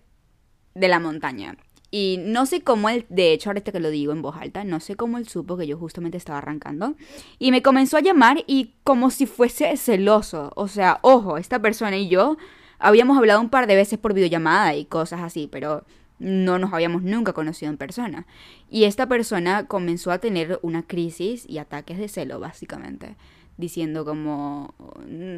de 0.75 0.89
la 0.89 1.01
montaña. 1.01 1.57
Y 1.91 2.19
no 2.21 2.47
sé 2.47 2.63
cómo 2.63 2.89
él, 2.91 3.07
de 3.09 3.33
hecho, 3.33 3.49
ahorita 3.49 3.73
que 3.73 3.81
lo 3.81 3.91
digo 3.91 4.13
en 4.13 4.21
voz 4.21 4.37
alta, 4.37 4.65
no 4.65 4.81
sé 4.81 4.97
cómo 4.97 5.19
él 5.19 5.29
supo 5.29 5.57
que 5.57 5.67
yo 5.67 5.79
justamente 5.79 6.19
estaba 6.19 6.39
arrancando. 6.39 6.95
Y 7.39 7.53
me 7.53 7.63
comenzó 7.63 7.97
a 7.97 8.03
llamar 8.03 8.45
y 8.47 8.75
como 8.83 9.11
si 9.11 9.25
fuese 9.25 9.75
celoso. 9.77 10.53
O 10.57 10.69
sea, 10.69 10.99
ojo, 11.03 11.39
esta 11.39 11.63
persona 11.63 11.97
y 11.97 12.09
yo 12.09 12.37
Habíamos 12.79 13.17
hablado 13.17 13.41
un 13.41 13.51
par 13.51 13.67
de 13.67 13.77
veces 13.77 13.99
por 13.99 14.15
videollamada 14.15 14.75
y 14.75 14.85
cosas 14.85 15.21
así, 15.23 15.49
pero 15.51 15.85
no 16.19 16.59
nos 16.59 16.73
habíamos 16.73 17.03
nunca 17.03 17.33
conocido 17.33 17.71
en 17.71 17.77
persona. 17.77 18.27
Y 18.71 18.85
esta 18.85 19.07
persona 19.07 19.67
comenzó 19.67 20.11
a 20.11 20.19
tener 20.19 20.59
una 20.63 20.83
crisis 20.83 21.45
y 21.49 21.59
ataques 21.59 21.99
de 21.99 22.09
celo, 22.09 22.41
básicamente. 22.41 23.17
Diciendo 23.57 24.05
como... 24.05 24.75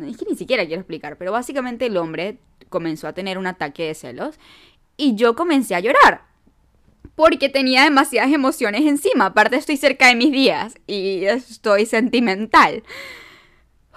Es 0.06 0.16
que 0.16 0.26
ni 0.28 0.36
siquiera 0.36 0.66
quiero 0.66 0.80
explicar, 0.80 1.16
pero 1.16 1.32
básicamente 1.32 1.86
el 1.86 1.96
hombre 1.96 2.38
comenzó 2.68 3.06
a 3.08 3.12
tener 3.12 3.38
un 3.38 3.46
ataque 3.46 3.84
de 3.86 3.94
celos 3.94 4.38
y 4.96 5.14
yo 5.14 5.34
comencé 5.34 5.74
a 5.74 5.80
llorar. 5.80 6.22
Porque 7.14 7.48
tenía 7.48 7.84
demasiadas 7.84 8.32
emociones 8.32 8.82
encima. 8.82 9.26
Aparte 9.26 9.56
estoy 9.56 9.76
cerca 9.76 10.06
de 10.08 10.14
mis 10.14 10.30
días 10.30 10.74
y 10.86 11.24
estoy 11.24 11.86
sentimental. 11.86 12.82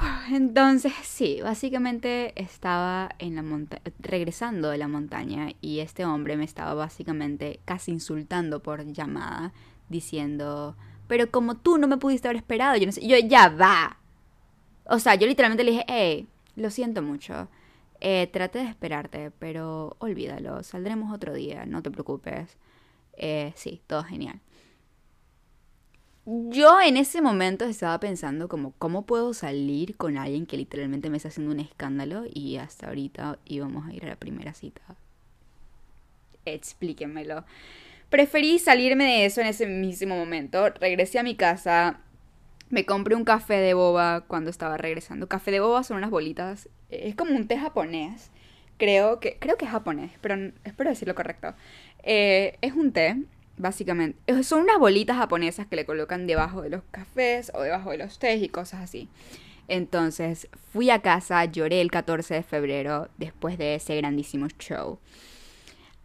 Entonces, 0.31 0.93
sí, 1.03 1.39
básicamente 1.41 2.33
estaba 2.41 3.09
en 3.19 3.35
la 3.35 3.43
monta 3.43 3.81
regresando 3.99 4.69
de 4.69 4.77
la 4.77 4.87
montaña 4.87 5.51
y 5.61 5.79
este 5.79 6.05
hombre 6.05 6.37
me 6.37 6.45
estaba 6.45 6.73
básicamente 6.73 7.59
casi 7.65 7.91
insultando 7.91 8.61
por 8.61 8.85
llamada, 8.85 9.53
diciendo, 9.89 10.75
pero 11.07 11.29
como 11.31 11.57
tú 11.57 11.77
no 11.77 11.87
me 11.87 11.97
pudiste 11.97 12.27
haber 12.27 12.37
esperado, 12.37 12.77
yo 12.77 12.85
no 12.85 12.91
sé, 12.91 13.05
yo 13.05 13.17
ya 13.17 13.49
va. 13.49 13.97
O 14.85 14.99
sea, 14.99 15.15
yo 15.15 15.27
literalmente 15.27 15.63
le 15.63 15.71
dije, 15.71 15.85
hey, 15.87 16.27
lo 16.55 16.69
siento 16.69 17.01
mucho, 17.01 17.49
eh, 17.99 18.29
traté 18.31 18.59
de 18.59 18.69
esperarte, 18.69 19.31
pero 19.31 19.95
olvídalo, 19.99 20.63
saldremos 20.63 21.13
otro 21.13 21.33
día, 21.33 21.65
no 21.65 21.81
te 21.83 21.91
preocupes. 21.91 22.57
Eh, 23.17 23.53
sí, 23.55 23.81
todo 23.87 24.03
genial. 24.03 24.39
Yo 26.25 26.79
en 26.79 26.97
ese 26.97 27.19
momento 27.19 27.65
estaba 27.65 27.99
pensando 27.99 28.47
como, 28.47 28.73
¿cómo 28.77 29.07
puedo 29.07 29.33
salir 29.33 29.97
con 29.97 30.17
alguien 30.17 30.45
que 30.45 30.55
literalmente 30.55 31.09
me 31.09 31.17
está 31.17 31.29
haciendo 31.29 31.51
un 31.51 31.59
escándalo? 31.59 32.25
Y 32.31 32.57
hasta 32.57 32.87
ahorita 32.87 33.39
íbamos 33.45 33.87
a 33.87 33.93
ir 33.93 34.05
a 34.05 34.09
la 34.09 34.15
primera 34.15 34.53
cita. 34.53 34.81
Explíquenmelo. 36.45 37.43
Preferí 38.09 38.59
salirme 38.59 39.05
de 39.05 39.25
eso 39.25 39.41
en 39.41 39.47
ese 39.47 39.65
mismo 39.65 40.15
momento. 40.15 40.69
Regresé 40.69 41.17
a 41.17 41.23
mi 41.23 41.35
casa. 41.35 42.01
Me 42.69 42.85
compré 42.85 43.15
un 43.15 43.25
café 43.25 43.55
de 43.55 43.73
boba 43.73 44.21
cuando 44.27 44.51
estaba 44.51 44.77
regresando. 44.77 45.27
Café 45.27 45.49
de 45.49 45.59
boba 45.59 45.83
son 45.83 45.97
unas 45.97 46.11
bolitas. 46.11 46.69
Es 46.89 47.15
como 47.15 47.35
un 47.35 47.47
té 47.47 47.57
japonés. 47.57 48.29
Creo 48.77 49.19
que, 49.19 49.37
creo 49.39 49.57
que 49.57 49.65
es 49.65 49.71
japonés, 49.71 50.11
pero 50.21 50.35
espero 50.63 50.89
decirlo 50.89 51.15
correcto. 51.15 51.55
Eh, 52.03 52.57
es 52.61 52.73
un 52.73 52.91
té 52.91 53.17
básicamente. 53.57 54.43
Son 54.43 54.61
unas 54.61 54.79
bolitas 54.79 55.17
japonesas 55.17 55.67
que 55.67 55.75
le 55.75 55.85
colocan 55.85 56.27
debajo 56.27 56.61
de 56.61 56.69
los 56.69 56.83
cafés 56.91 57.51
o 57.53 57.61
debajo 57.61 57.91
de 57.91 57.97
los 57.97 58.19
tés 58.19 58.41
y 58.41 58.49
cosas 58.49 58.81
así. 58.81 59.09
Entonces 59.67 60.47
fui 60.73 60.89
a 60.89 61.01
casa, 61.01 61.45
lloré 61.45 61.81
el 61.81 61.91
14 61.91 62.33
de 62.33 62.43
febrero 62.43 63.09
después 63.17 63.57
de 63.57 63.75
ese 63.75 63.95
grandísimo 63.95 64.47
show. 64.59 64.99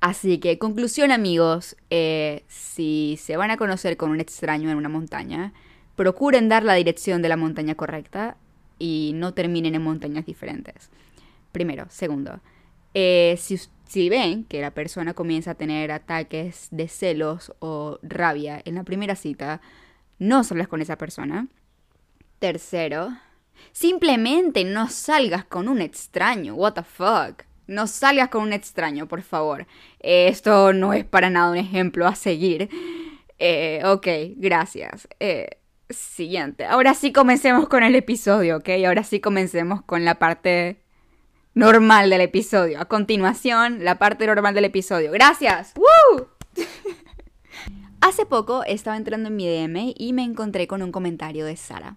Así 0.00 0.38
que, 0.38 0.58
conclusión 0.58 1.10
amigos, 1.10 1.76
eh, 1.90 2.44
si 2.48 3.18
se 3.20 3.36
van 3.36 3.50
a 3.50 3.56
conocer 3.56 3.96
con 3.96 4.10
un 4.10 4.20
extraño 4.20 4.70
en 4.70 4.76
una 4.76 4.88
montaña, 4.88 5.52
procuren 5.96 6.48
dar 6.48 6.62
la 6.62 6.74
dirección 6.74 7.22
de 7.22 7.28
la 7.28 7.36
montaña 7.36 7.74
correcta 7.74 8.36
y 8.78 9.12
no 9.14 9.32
terminen 9.34 9.74
en 9.74 9.82
montañas 9.82 10.26
diferentes. 10.26 10.90
Primero. 11.50 11.86
Segundo, 11.88 12.40
eh, 12.98 13.36
si, 13.36 14.08
ven 14.08 14.44
que 14.44 14.62
la 14.62 14.70
persona 14.70 15.12
comienza 15.12 15.50
a 15.50 15.54
tener 15.54 15.92
ataques 15.92 16.68
de 16.70 16.88
celos 16.88 17.52
o 17.58 17.98
rabia 18.02 18.62
en 18.64 18.74
la 18.74 18.84
primera 18.84 19.16
cita, 19.16 19.60
no 20.18 20.42
salgas 20.44 20.66
con 20.66 20.80
esa 20.80 20.96
persona. 20.96 21.48
Tercero, 22.38 23.10
simplemente 23.72 24.64
no 24.64 24.88
salgas 24.88 25.44
con 25.44 25.68
un 25.68 25.82
extraño. 25.82 26.54
What 26.54 26.72
the 26.72 26.84
fuck? 26.84 27.42
No 27.66 27.86
salgas 27.86 28.30
con 28.30 28.44
un 28.44 28.54
extraño, 28.54 29.06
por 29.06 29.20
favor. 29.20 29.66
Esto 30.00 30.72
no 30.72 30.94
es 30.94 31.04
para 31.04 31.28
nada 31.28 31.50
un 31.50 31.58
ejemplo 31.58 32.06
a 32.06 32.14
seguir. 32.14 32.70
Eh, 33.38 33.82
ok, 33.84 34.06
gracias. 34.36 35.06
Eh, 35.20 35.58
siguiente. 35.90 36.64
Ahora 36.64 36.94
sí 36.94 37.12
comencemos 37.12 37.68
con 37.68 37.82
el 37.82 37.94
episodio, 37.94 38.56
¿ok? 38.56 38.70
Ahora 38.86 39.02
sí 39.02 39.20
comencemos 39.20 39.82
con 39.82 40.06
la 40.06 40.18
parte 40.18 40.85
normal 41.56 42.10
del 42.10 42.20
episodio. 42.20 42.78
A 42.78 42.84
continuación, 42.84 43.82
la 43.82 43.98
parte 43.98 44.26
normal 44.26 44.54
del 44.54 44.66
episodio. 44.66 45.10
Gracias. 45.10 45.72
¡Woo! 45.75 46.28
Hace 48.02 48.26
poco 48.26 48.62
estaba 48.64 48.96
entrando 48.96 49.28
en 49.28 49.36
mi 49.36 49.48
DM 49.48 49.94
y 49.96 50.12
me 50.12 50.22
encontré 50.22 50.66
con 50.66 50.82
un 50.82 50.92
comentario 50.92 51.46
de 51.46 51.56
Sara. 51.56 51.96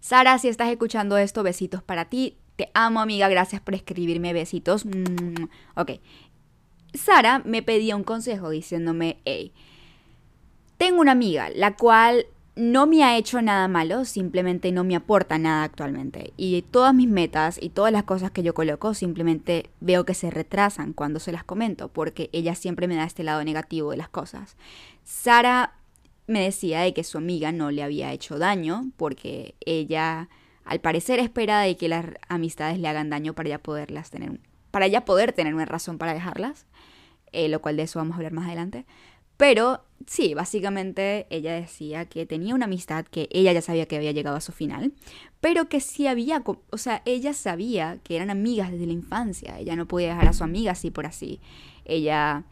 Sara, 0.00 0.38
si 0.38 0.48
estás 0.48 0.68
escuchando 0.70 1.16
esto, 1.18 1.44
besitos 1.44 1.84
para 1.84 2.06
ti. 2.06 2.36
Te 2.56 2.68
amo, 2.74 3.00
amiga. 3.00 3.28
Gracias 3.28 3.62
por 3.62 3.74
escribirme 3.74 4.32
besitos. 4.32 4.84
Mm, 4.84 5.44
ok. 5.76 5.92
Sara 6.92 7.42
me 7.44 7.62
pedía 7.62 7.94
un 7.94 8.04
consejo 8.04 8.50
diciéndome, 8.50 9.18
hey, 9.24 9.52
tengo 10.78 11.00
una 11.00 11.12
amiga, 11.12 11.48
la 11.54 11.76
cual 11.76 12.26
no 12.56 12.86
me 12.86 13.04
ha 13.04 13.18
hecho 13.18 13.42
nada 13.42 13.68
malo, 13.68 14.06
simplemente 14.06 14.72
no 14.72 14.82
me 14.82 14.96
aporta 14.96 15.38
nada 15.38 15.62
actualmente. 15.62 16.32
Y 16.38 16.62
todas 16.62 16.94
mis 16.94 17.06
metas 17.08 17.58
y 17.60 17.68
todas 17.68 17.92
las 17.92 18.04
cosas 18.04 18.30
que 18.30 18.42
yo 18.42 18.54
coloco 18.54 18.94
simplemente 18.94 19.68
veo 19.80 20.06
que 20.06 20.14
se 20.14 20.30
retrasan 20.30 20.94
cuando 20.94 21.20
se 21.20 21.32
las 21.32 21.44
comento, 21.44 21.88
porque 21.88 22.30
ella 22.32 22.54
siempre 22.54 22.88
me 22.88 22.96
da 22.96 23.04
este 23.04 23.24
lado 23.24 23.44
negativo 23.44 23.90
de 23.90 23.98
las 23.98 24.08
cosas. 24.08 24.56
Sara 25.04 25.74
me 26.26 26.40
decía 26.40 26.80
de 26.80 26.94
que 26.94 27.04
su 27.04 27.18
amiga 27.18 27.52
no 27.52 27.70
le 27.70 27.82
había 27.82 28.12
hecho 28.12 28.38
daño, 28.38 28.90
porque 28.96 29.54
ella 29.60 30.30
al 30.64 30.80
parecer 30.80 31.20
espera 31.20 31.60
de 31.60 31.76
que 31.76 31.88
las 31.88 32.06
amistades 32.28 32.78
le 32.78 32.88
hagan 32.88 33.10
daño 33.10 33.34
para 33.34 33.50
ya 33.50 33.58
poderlas 33.58 34.10
tener, 34.10 34.40
para 34.70 34.86
ya 34.88 35.04
poder 35.04 35.32
tener 35.32 35.54
una 35.54 35.66
razón 35.66 35.98
para 35.98 36.14
dejarlas, 36.14 36.66
eh, 37.32 37.48
lo 37.48 37.60
cual 37.60 37.76
de 37.76 37.84
eso 37.84 37.98
vamos 37.98 38.14
a 38.14 38.16
hablar 38.16 38.32
más 38.32 38.46
adelante. 38.46 38.86
Pero 39.36 39.84
sí, 40.06 40.34
básicamente 40.34 41.26
ella 41.30 41.54
decía 41.54 42.04
que 42.04 42.26
tenía 42.26 42.54
una 42.54 42.66
amistad 42.66 43.06
que 43.06 43.28
ella 43.30 43.52
ya 43.52 43.62
sabía 43.62 43.86
que 43.86 43.96
había 43.96 44.12
llegado 44.12 44.36
a 44.36 44.40
su 44.40 44.52
final, 44.52 44.92
pero 45.40 45.68
que 45.68 45.80
sí 45.80 46.06
había, 46.06 46.42
o 46.44 46.78
sea, 46.78 47.02
ella 47.04 47.32
sabía 47.32 47.98
que 48.02 48.16
eran 48.16 48.30
amigas 48.30 48.70
desde 48.70 48.86
la 48.86 48.92
infancia, 48.92 49.58
ella 49.58 49.76
no 49.76 49.86
podía 49.86 50.08
dejar 50.08 50.28
a 50.28 50.32
su 50.32 50.44
amiga 50.44 50.72
así 50.72 50.90
por 50.90 51.06
así. 51.06 51.40
Ella 51.84 52.44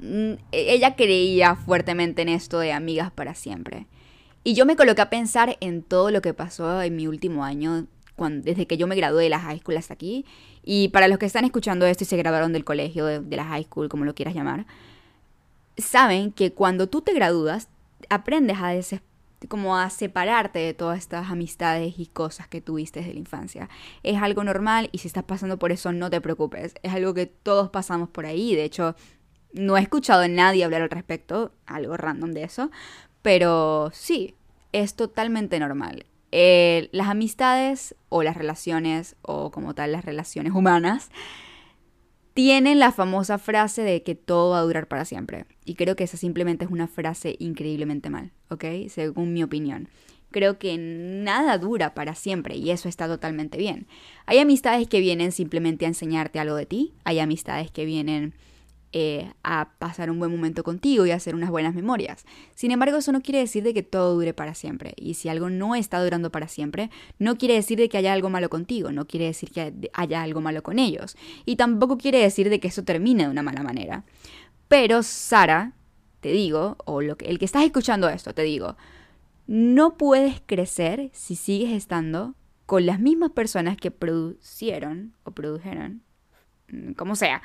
mm, 0.00 0.34
ella 0.52 0.96
creía 0.96 1.56
fuertemente 1.56 2.22
en 2.22 2.28
esto 2.28 2.58
de 2.58 2.72
amigas 2.72 3.10
para 3.10 3.34
siempre. 3.34 3.86
Y 4.44 4.54
yo 4.54 4.66
me 4.66 4.76
coloqué 4.76 5.02
a 5.02 5.10
pensar 5.10 5.56
en 5.60 5.82
todo 5.82 6.10
lo 6.10 6.22
que 6.22 6.34
pasó 6.34 6.82
en 6.82 6.96
mi 6.96 7.06
último 7.06 7.44
año, 7.44 7.86
cuando, 8.16 8.44
desde 8.44 8.66
que 8.66 8.76
yo 8.76 8.86
me 8.86 8.96
gradué 8.96 9.24
de 9.24 9.30
la 9.30 9.40
high 9.40 9.58
school 9.58 9.76
hasta 9.76 9.94
aquí. 9.94 10.24
Y 10.64 10.88
para 10.88 11.08
los 11.08 11.18
que 11.18 11.26
están 11.26 11.44
escuchando 11.44 11.86
esto 11.86 12.04
y 12.04 12.06
se 12.06 12.16
graduaron 12.16 12.52
del 12.52 12.64
colegio, 12.64 13.04
de, 13.06 13.20
de 13.20 13.36
la 13.36 13.44
high 13.44 13.64
school, 13.64 13.88
como 13.88 14.04
lo 14.04 14.14
quieras 14.14 14.34
llamar, 14.34 14.66
saben 15.78 16.32
que 16.32 16.52
cuando 16.52 16.88
tú 16.88 17.00
te 17.02 17.12
gradúas, 17.12 17.68
aprendes 18.08 18.58
a 18.58 18.72
como 19.46 19.76
a 19.76 19.88
separarte 19.88 20.58
de 20.58 20.74
todas 20.74 20.98
estas 20.98 21.30
amistades 21.30 21.94
y 21.98 22.06
cosas 22.06 22.48
que 22.48 22.60
tuviste 22.60 23.00
desde 23.00 23.12
la 23.12 23.20
infancia. 23.20 23.68
Es 24.02 24.20
algo 24.20 24.42
normal 24.42 24.88
y 24.90 24.98
si 24.98 25.06
estás 25.06 25.22
pasando 25.22 25.58
por 25.58 25.70
eso 25.70 25.92
no 25.92 26.10
te 26.10 26.20
preocupes. 26.20 26.74
Es 26.82 26.92
algo 26.92 27.14
que 27.14 27.26
todos 27.26 27.70
pasamos 27.70 28.08
por 28.08 28.26
ahí. 28.26 28.56
De 28.56 28.64
hecho, 28.64 28.96
no 29.52 29.76
he 29.76 29.80
escuchado 29.80 30.22
a 30.22 30.28
nadie 30.28 30.64
hablar 30.64 30.82
al 30.82 30.90
respecto, 30.90 31.52
algo 31.66 31.96
random 31.96 32.32
de 32.32 32.44
eso. 32.44 32.70
Pero 33.22 33.90
sí, 33.92 34.34
es 34.72 34.94
totalmente 34.94 35.60
normal. 35.60 36.06
Eh, 36.32 36.88
las 36.92 37.08
amistades 37.08 37.94
o 38.08 38.22
las 38.22 38.36
relaciones 38.36 39.16
o 39.22 39.50
como 39.50 39.74
tal 39.74 39.92
las 39.92 40.04
relaciones 40.04 40.52
humanas 40.52 41.10
tienen 42.38 42.78
la 42.78 42.92
famosa 42.92 43.36
frase 43.36 43.82
de 43.82 44.04
que 44.04 44.14
todo 44.14 44.50
va 44.50 44.60
a 44.60 44.62
durar 44.62 44.86
para 44.86 45.04
siempre. 45.04 45.46
Y 45.64 45.74
creo 45.74 45.96
que 45.96 46.04
esa 46.04 46.16
simplemente 46.16 46.64
es 46.64 46.70
una 46.70 46.86
frase 46.86 47.34
increíblemente 47.40 48.10
mal, 48.10 48.30
¿ok? 48.48 48.64
Según 48.90 49.32
mi 49.32 49.42
opinión. 49.42 49.88
Creo 50.30 50.56
que 50.56 50.78
nada 50.78 51.58
dura 51.58 51.94
para 51.94 52.14
siempre 52.14 52.54
y 52.54 52.70
eso 52.70 52.88
está 52.88 53.08
totalmente 53.08 53.58
bien. 53.58 53.88
Hay 54.24 54.38
amistades 54.38 54.86
que 54.86 55.00
vienen 55.00 55.32
simplemente 55.32 55.84
a 55.84 55.88
enseñarte 55.88 56.38
algo 56.38 56.54
de 56.54 56.66
ti, 56.66 56.92
hay 57.02 57.18
amistades 57.18 57.72
que 57.72 57.84
vienen 57.84 58.34
eh, 58.92 59.32
a 59.42 59.72
pasar 59.78 60.10
un 60.10 60.18
buen 60.18 60.30
momento 60.30 60.64
contigo 60.64 61.04
y 61.04 61.10
a 61.10 61.16
hacer 61.16 61.34
unas 61.34 61.50
buenas 61.50 61.74
memorias. 61.74 62.24
Sin 62.54 62.70
embargo, 62.70 62.98
eso 62.98 63.12
no 63.12 63.20
quiere 63.20 63.40
decir 63.40 63.62
de 63.62 63.74
que 63.74 63.82
todo 63.82 64.14
dure 64.14 64.32
para 64.34 64.54
siempre. 64.54 64.94
Y 64.96 65.14
si 65.14 65.28
algo 65.28 65.50
no 65.50 65.74
está 65.74 66.02
durando 66.02 66.30
para 66.30 66.48
siempre, 66.48 66.90
no 67.18 67.36
quiere 67.36 67.54
decir 67.54 67.78
de 67.78 67.88
que 67.88 67.98
haya 67.98 68.12
algo 68.12 68.30
malo 68.30 68.48
contigo, 68.48 68.90
no 68.92 69.06
quiere 69.06 69.26
decir 69.26 69.50
que 69.50 69.90
haya 69.92 70.22
algo 70.22 70.40
malo 70.40 70.62
con 70.62 70.78
ellos. 70.78 71.16
Y 71.44 71.56
tampoco 71.56 71.98
quiere 71.98 72.18
decir 72.18 72.48
de 72.50 72.60
que 72.60 72.68
eso 72.68 72.84
termine 72.84 73.24
de 73.24 73.30
una 73.30 73.42
mala 73.42 73.62
manera. 73.62 74.04
Pero 74.68 75.02
Sara, 75.02 75.72
te 76.20 76.30
digo, 76.30 76.76
o 76.84 77.02
lo 77.02 77.16
que, 77.16 77.26
el 77.26 77.38
que 77.38 77.44
estás 77.44 77.64
escuchando 77.64 78.08
esto, 78.08 78.34
te 78.34 78.42
digo, 78.42 78.76
no 79.46 79.96
puedes 79.96 80.42
crecer 80.44 81.10
si 81.12 81.36
sigues 81.36 81.72
estando 81.72 82.34
con 82.66 82.84
las 82.84 83.00
mismas 83.00 83.30
personas 83.30 83.78
que 83.78 83.90
producieron 83.90 85.14
o 85.24 85.30
produjeron, 85.30 86.02
mm, 86.70 86.92
como 86.92 87.16
sea, 87.16 87.40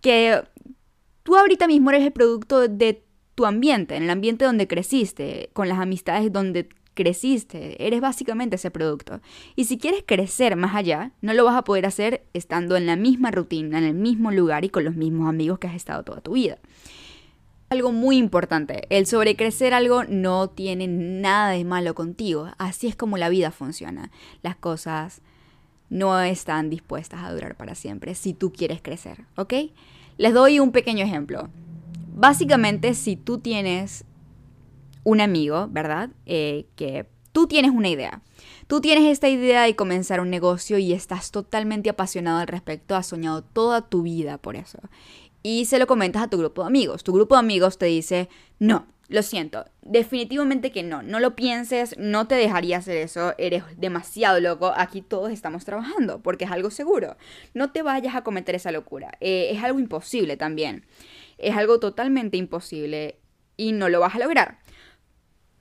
que 0.00 0.42
tú 1.22 1.36
ahorita 1.36 1.66
mismo 1.66 1.90
eres 1.90 2.04
el 2.04 2.12
producto 2.12 2.68
de 2.68 3.04
tu 3.34 3.46
ambiente, 3.46 3.96
en 3.96 4.02
el 4.02 4.10
ambiente 4.10 4.44
donde 4.44 4.66
creciste, 4.66 5.50
con 5.52 5.68
las 5.68 5.78
amistades 5.78 6.32
donde 6.32 6.68
creciste, 6.94 7.86
eres 7.86 8.00
básicamente 8.00 8.56
ese 8.56 8.70
producto. 8.70 9.20
Y 9.56 9.64
si 9.64 9.78
quieres 9.78 10.04
crecer 10.06 10.56
más 10.56 10.74
allá, 10.74 11.12
no 11.22 11.32
lo 11.32 11.44
vas 11.44 11.56
a 11.56 11.64
poder 11.64 11.86
hacer 11.86 12.26
estando 12.34 12.76
en 12.76 12.86
la 12.86 12.96
misma 12.96 13.30
rutina, 13.30 13.78
en 13.78 13.84
el 13.84 13.94
mismo 13.94 14.30
lugar 14.30 14.64
y 14.64 14.68
con 14.68 14.84
los 14.84 14.96
mismos 14.96 15.28
amigos 15.28 15.58
que 15.58 15.68
has 15.68 15.74
estado 15.74 16.02
toda 16.02 16.20
tu 16.20 16.32
vida. 16.32 16.58
Algo 17.70 17.92
muy 17.92 18.16
importante, 18.16 18.82
el 18.90 19.06
sobrecrecer 19.06 19.72
algo 19.72 20.02
no 20.04 20.50
tiene 20.50 20.88
nada 20.88 21.50
de 21.50 21.64
malo 21.64 21.94
contigo, 21.94 22.48
así 22.58 22.88
es 22.88 22.96
como 22.96 23.16
la 23.16 23.28
vida 23.28 23.52
funciona. 23.52 24.10
Las 24.42 24.56
cosas 24.56 25.22
no 25.88 26.20
están 26.20 26.68
dispuestas 26.68 27.22
a 27.22 27.32
durar 27.32 27.56
para 27.56 27.74
siempre 27.76 28.14
si 28.14 28.34
tú 28.34 28.52
quieres 28.52 28.82
crecer, 28.82 29.24
¿ok? 29.36 29.54
Les 30.20 30.34
doy 30.34 30.60
un 30.60 30.70
pequeño 30.70 31.02
ejemplo. 31.02 31.48
Básicamente, 32.14 32.92
si 32.92 33.16
tú 33.16 33.38
tienes 33.38 34.04
un 35.02 35.22
amigo, 35.22 35.66
¿verdad? 35.70 36.10
Eh, 36.26 36.66
que 36.76 37.06
tú 37.32 37.46
tienes 37.46 37.70
una 37.70 37.88
idea. 37.88 38.20
Tú 38.66 38.82
tienes 38.82 39.04
esta 39.04 39.30
idea 39.30 39.62
de 39.62 39.74
comenzar 39.76 40.20
un 40.20 40.28
negocio 40.28 40.76
y 40.76 40.92
estás 40.92 41.30
totalmente 41.30 41.88
apasionado 41.88 42.40
al 42.40 42.48
respecto, 42.48 42.96
has 42.96 43.06
soñado 43.06 43.40
toda 43.42 43.88
tu 43.88 44.02
vida 44.02 44.36
por 44.36 44.56
eso. 44.56 44.78
Y 45.42 45.64
se 45.64 45.78
lo 45.78 45.86
comentas 45.86 46.24
a 46.24 46.28
tu 46.28 46.36
grupo 46.36 46.64
de 46.64 46.68
amigos. 46.68 47.02
Tu 47.02 47.14
grupo 47.14 47.36
de 47.36 47.38
amigos 47.38 47.78
te 47.78 47.86
dice, 47.86 48.28
no, 48.58 48.88
lo 49.10 49.24
siento, 49.24 49.64
definitivamente 49.82 50.70
que 50.70 50.84
no, 50.84 51.02
no 51.02 51.18
lo 51.18 51.34
pienses, 51.34 51.98
no 51.98 52.28
te 52.28 52.36
dejaría 52.36 52.78
hacer 52.78 52.96
eso, 52.96 53.34
eres 53.38 53.64
demasiado 53.76 54.38
loco, 54.38 54.72
aquí 54.76 55.02
todos 55.02 55.32
estamos 55.32 55.64
trabajando, 55.64 56.22
porque 56.22 56.44
es 56.44 56.50
algo 56.52 56.70
seguro, 56.70 57.16
no 57.52 57.72
te 57.72 57.82
vayas 57.82 58.14
a 58.14 58.22
cometer 58.22 58.54
esa 58.54 58.70
locura, 58.70 59.10
eh, 59.20 59.48
es 59.50 59.64
algo 59.64 59.80
imposible 59.80 60.36
también, 60.36 60.86
es 61.38 61.56
algo 61.56 61.80
totalmente 61.80 62.36
imposible 62.36 63.18
y 63.56 63.72
no 63.72 63.88
lo 63.88 63.98
vas 63.98 64.14
a 64.14 64.20
lograr. 64.20 64.58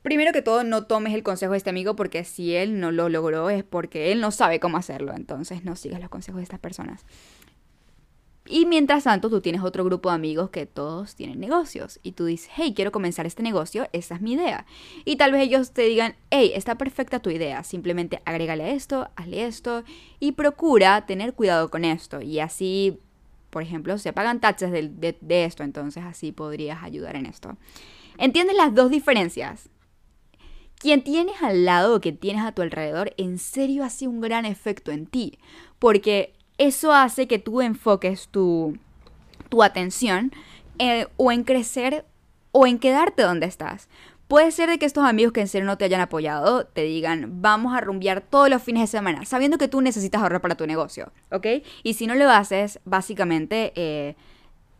Primero 0.03 0.31
que 0.31 0.43
todo, 0.43 0.63
no 0.63 0.85
tomes 0.85 1.15
el 1.15 1.23
consejo 1.23 1.53
de 1.53 1.57
este 1.57 1.71
amigo 1.71 1.95
porque 1.95 2.23
si 2.25 2.55
él 2.55 2.79
no 2.79 2.91
lo 2.91 3.09
logró 3.09 3.49
es 3.49 3.63
porque 3.63 4.11
él 4.11 4.21
no 4.21 4.29
sabe 4.29 4.59
cómo 4.59 4.77
hacerlo, 4.77 5.13
entonces 5.15 5.65
no 5.65 5.75
sigas 5.75 5.99
los 5.99 6.09
consejos 6.09 6.37
de 6.37 6.43
estas 6.43 6.59
personas. 6.59 7.03
Y 8.45 8.65
mientras 8.65 9.03
tanto, 9.03 9.29
tú 9.29 9.41
tienes 9.41 9.61
otro 9.61 9.83
grupo 9.83 10.09
de 10.09 10.15
amigos 10.15 10.49
que 10.49 10.65
todos 10.65 11.15
tienen 11.15 11.39
negocios. 11.39 11.99
Y 12.01 12.13
tú 12.13 12.25
dices, 12.25 12.49
hey, 12.55 12.73
quiero 12.75 12.91
comenzar 12.91 13.25
este 13.25 13.43
negocio, 13.43 13.87
esa 13.93 14.15
es 14.15 14.21
mi 14.21 14.33
idea. 14.33 14.65
Y 15.05 15.17
tal 15.17 15.31
vez 15.31 15.43
ellos 15.43 15.71
te 15.71 15.83
digan, 15.83 16.15
hey, 16.31 16.51
está 16.55 16.75
perfecta 16.75 17.19
tu 17.19 17.29
idea, 17.29 17.63
simplemente 17.63 18.21
agrégale 18.25 18.73
esto, 18.73 19.09
hazle 19.15 19.45
esto 19.45 19.83
y 20.19 20.31
procura 20.31 21.05
tener 21.05 21.33
cuidado 21.35 21.69
con 21.69 21.85
esto. 21.85 22.21
Y 22.21 22.39
así, 22.39 22.99
por 23.51 23.61
ejemplo, 23.61 23.97
se 23.97 24.13
pagan 24.13 24.41
taxes 24.41 24.71
de, 24.71 25.17
de 25.19 25.45
esto, 25.45 25.63
entonces 25.63 26.03
así 26.03 26.31
podrías 26.31 26.81
ayudar 26.81 27.15
en 27.17 27.27
esto. 27.27 27.55
¿Entiendes 28.17 28.55
las 28.55 28.73
dos 28.73 28.89
diferencias? 28.89 29.69
Quien 30.79 31.03
tienes 31.03 31.41
al 31.43 31.65
lado 31.65 31.95
o 31.95 32.01
que 32.01 32.13
tienes 32.13 32.43
a 32.43 32.53
tu 32.53 32.61
alrededor, 32.61 33.13
en 33.17 33.37
serio 33.37 33.83
hace 33.83 34.07
un 34.07 34.21
gran 34.21 34.45
efecto 34.45 34.91
en 34.91 35.05
ti. 35.07 35.37
Porque 35.77 36.33
eso 36.59 36.93
hace 36.93 37.27
que 37.27 37.39
tú 37.39 37.61
enfoques 37.61 38.27
tu, 38.27 38.77
tu 39.49 39.63
atención 39.63 40.31
eh, 40.77 41.07
o 41.17 41.31
en 41.31 41.43
crecer 41.43 42.05
o 42.51 42.67
en 42.67 42.77
quedarte 42.77 43.23
donde 43.23 43.47
estás. 43.47 43.89
Puede 44.27 44.51
ser 44.51 44.69
de 44.69 44.77
que 44.77 44.85
estos 44.85 45.05
amigos 45.05 45.33
que 45.33 45.41
en 45.41 45.47
serio 45.47 45.65
no 45.65 45.79
te 45.79 45.85
hayan 45.85 46.01
apoyado 46.01 46.65
te 46.65 46.83
digan, 46.83 47.41
vamos 47.41 47.73
a 47.73 47.81
rumbear 47.81 48.21
todos 48.21 48.47
los 48.47 48.61
fines 48.61 48.81
de 48.83 48.87
semana, 48.87 49.25
sabiendo 49.25 49.57
que 49.57 49.67
tú 49.67 49.81
necesitas 49.81 50.21
ahorrar 50.21 50.41
para 50.41 50.53
tu 50.53 50.67
negocio, 50.67 51.11
¿ok? 51.31 51.47
Y 51.81 51.95
si 51.95 52.05
no 52.05 52.13
lo 52.13 52.29
haces, 52.29 52.79
básicamente 52.85 53.73
eh, 53.75 54.15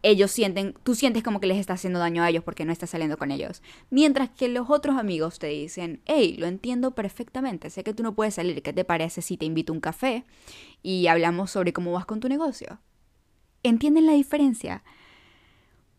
ellos 0.02 0.32
sienten, 0.32 0.74
tú 0.84 0.96
sientes 0.96 1.24
como 1.24 1.40
que 1.40 1.48
les 1.48 1.58
está 1.58 1.74
haciendo 1.74 2.00
daño 2.00 2.24
a 2.24 2.30
ellos 2.30 2.44
porque 2.44 2.66
no 2.66 2.72
estás 2.72 2.92
saliendo 2.92 3.18
con 3.18 3.32
ellos. 3.32 3.62
Mientras 3.90 4.30
que 4.30 4.48
los 4.48 4.70
otros 4.70 4.98
amigos 4.98 5.40
te 5.40 5.48
dicen, 5.48 6.02
hey, 6.06 6.36
lo 6.38 6.48
entiendo 6.48 6.92
perfectamente, 6.92 7.70
sé 7.70 7.84
que 7.84 7.94
tú 7.94 8.04
no 8.04 8.16
puedes 8.16 8.36
salir, 8.36 8.62
¿qué 8.62 8.74
te 8.74 8.86
parece 8.86 9.22
si 9.22 9.38
te 9.38 9.46
invito 9.46 9.74
a 9.74 9.76
un 9.76 9.82
café 9.82 10.26
y 10.82 11.08
hablamos 11.08 11.52
sobre 11.52 11.74
cómo 11.74 11.92
vas 11.92 12.06
con 12.06 12.20
tu 12.20 12.30
negocio? 12.30 12.80
¿Entienden 13.64 14.06
la 14.06 14.14
diferencia? 14.14 14.84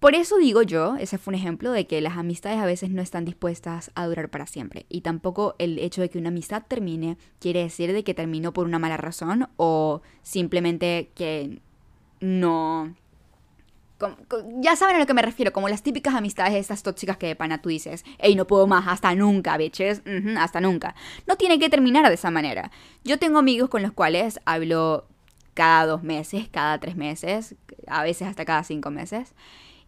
Por 0.00 0.14
eso 0.14 0.38
digo 0.38 0.62
yo, 0.62 0.96
ese 0.96 1.18
fue 1.18 1.32
un 1.32 1.38
ejemplo 1.38 1.72
de 1.72 1.86
que 1.86 2.00
las 2.00 2.16
amistades 2.16 2.58
a 2.58 2.64
veces 2.64 2.88
no 2.88 3.02
están 3.02 3.26
dispuestas 3.26 3.90
a 3.94 4.06
durar 4.06 4.30
para 4.30 4.46
siempre. 4.46 4.86
Y 4.88 5.02
tampoco 5.02 5.56
el 5.58 5.78
hecho 5.78 6.00
de 6.00 6.08
que 6.08 6.16
una 6.16 6.30
amistad 6.30 6.62
termine 6.66 7.18
quiere 7.38 7.62
decir 7.62 7.92
de 7.92 8.02
que 8.02 8.14
terminó 8.14 8.54
por 8.54 8.64
una 8.64 8.78
mala 8.78 8.96
razón 8.96 9.50
o 9.58 10.00
simplemente 10.22 11.10
que 11.14 11.60
no 12.20 12.94
ya 14.60 14.76
saben 14.76 14.96
a 14.96 14.98
lo 14.98 15.06
que 15.06 15.14
me 15.14 15.22
refiero, 15.22 15.52
como 15.52 15.68
las 15.68 15.82
típicas 15.82 16.14
amistades 16.14 16.54
estas 16.54 16.82
tóxicas 16.82 17.16
que 17.16 17.26
de 17.26 17.36
pana 17.36 17.60
tú 17.60 17.68
dices, 17.68 18.04
hey, 18.18 18.34
no 18.34 18.46
puedo 18.46 18.66
más, 18.66 18.86
hasta 18.88 19.14
nunca, 19.14 19.56
bitches, 19.56 20.02
hasta 20.38 20.60
nunca. 20.60 20.94
No 21.26 21.36
tiene 21.36 21.58
que 21.58 21.68
terminar 21.68 22.08
de 22.08 22.14
esa 22.14 22.30
manera. 22.30 22.70
Yo 23.04 23.18
tengo 23.18 23.38
amigos 23.38 23.68
con 23.68 23.82
los 23.82 23.92
cuales 23.92 24.40
hablo 24.44 25.06
cada 25.54 25.86
dos 25.86 26.02
meses, 26.02 26.48
cada 26.50 26.78
tres 26.78 26.96
meses, 26.96 27.54
a 27.86 28.02
veces 28.02 28.28
hasta 28.28 28.44
cada 28.44 28.64
cinco 28.64 28.90
meses. 28.90 29.34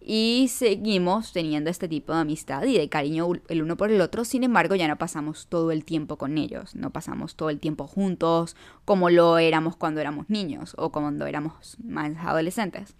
y 0.04 0.48
seguimos 0.50 1.32
teniendo 1.32 1.70
este 1.70 1.88
tipo 1.88 2.12
de 2.12 2.20
amistad 2.20 2.64
y 2.64 2.76
de 2.76 2.88
cariño 2.88 3.28
el 3.48 3.62
uno 3.62 3.76
por 3.76 3.90
el 3.90 4.00
otro. 4.00 4.24
Sin 4.24 4.42
embargo, 4.42 4.74
ya 4.74 4.88
no 4.88 4.96
pasamos 4.96 5.46
todo 5.46 5.70
el 5.70 5.84
tiempo 5.84 6.16
con 6.18 6.38
ellos, 6.38 6.74
no 6.74 6.90
pasamos 6.90 7.36
todo 7.36 7.50
el 7.50 7.60
tiempo 7.60 7.86
juntos 7.86 8.56
como 8.84 9.10
lo 9.10 9.38
éramos 9.38 9.76
cuando 9.76 10.00
éramos 10.00 10.28
niños 10.28 10.74
o 10.76 10.90
cuando 10.90 11.26
éramos 11.26 11.76
más 11.84 12.12
adolescentes. 12.18 12.94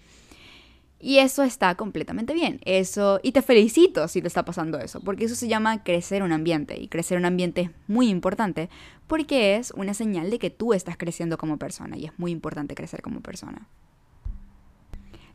Y 1.05 1.19
eso 1.19 1.43
está 1.43 1.75
completamente 1.75 2.33
bien. 2.33 2.61
Eso 2.65 3.19
y 3.25 3.33
te 3.33 3.43
felicito 3.43 4.07
si 4.07 4.23
te 4.23 4.29
está 4.29 4.45
pasando 4.45 4.79
eso, 4.79 5.01
porque 5.01 5.25
eso 5.25 5.35
se 5.35 5.49
llama 5.49 5.83
crecer 5.83 6.23
un 6.23 6.31
ambiente 6.31 6.81
y 6.81 6.87
crecer 6.87 7.19
un 7.19 7.25
ambiente 7.25 7.63
es 7.63 7.71
muy 7.89 8.09
importante 8.09 8.71
porque 9.09 9.57
es 9.57 9.73
una 9.73 9.95
señal 9.95 10.31
de 10.31 10.39
que 10.39 10.51
tú 10.51 10.73
estás 10.73 10.97
creciendo 10.97 11.39
como 11.39 11.59
persona 11.59 11.99
y 11.99 12.05
es 12.05 12.13
muy 12.19 12.31
importante 12.31 12.77
crecer 12.77 13.03
como 13.03 13.21
persona. 13.21 13.67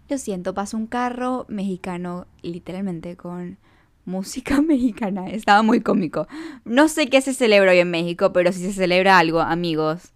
Lo 0.08 0.18
siento, 0.18 0.54
pasó 0.54 0.78
un 0.78 0.88
carro 0.88 1.46
mexicano 1.50 2.28
literalmente 2.42 3.18
con 3.18 3.58
música 4.06 4.62
mexicana. 4.64 5.28
Estaba 5.30 5.64
muy 5.64 5.82
cómico. 5.82 6.30
No 6.64 6.88
sé 6.88 7.10
qué 7.10 7.20
se 7.20 7.34
celebra 7.34 7.72
hoy 7.72 7.80
en 7.80 7.92
México, 7.92 8.32
pero 8.32 8.54
si 8.54 8.62
se 8.62 8.72
celebra 8.72 9.20
algo, 9.20 9.42
amigos, 9.42 10.14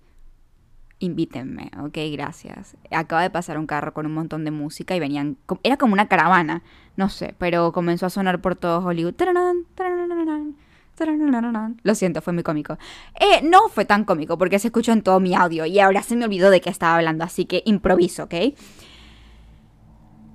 invítenme, 1.02 1.72
ok, 1.84 1.98
gracias. 2.14 2.78
Acaba 2.92 3.24
de 3.24 3.30
pasar 3.30 3.58
un 3.58 3.68
carro 3.68 3.94
con 3.94 4.06
un 4.06 4.14
montón 4.14 4.46
de 4.46 4.52
música 4.52 4.96
y 4.96 5.00
venían, 5.00 5.38
era 5.64 5.76
como 5.76 5.94
una 5.94 6.08
caravana, 6.08 6.64
no 6.96 7.10
sé, 7.10 7.36
pero 7.38 7.74
comenzó 7.74 8.06
a 8.06 8.10
sonar 8.10 8.40
por 8.40 8.56
todo 8.56 8.86
Hollywood. 8.86 9.16
Lo 11.84 11.96
siento, 11.96 12.22
fue 12.22 12.34
muy 12.34 12.44
cómico. 12.44 12.78
Eh, 13.20 13.42
no 13.44 13.68
fue 13.70 13.86
tan 13.86 14.06
cómico 14.06 14.38
porque 14.38 14.60
se 14.60 14.68
escuchó 14.68 14.92
en 14.92 15.02
todo 15.02 15.20
mi 15.20 15.34
audio 15.34 15.66
y 15.66 15.80
ahora 15.80 16.04
se 16.04 16.16
me 16.16 16.26
olvidó 16.26 16.50
de 16.52 16.62
qué 16.62 16.70
estaba 16.70 16.96
hablando, 16.96 17.24
así 17.24 17.46
que 17.46 17.64
improviso, 17.66 18.26
¿ok? 18.26 18.36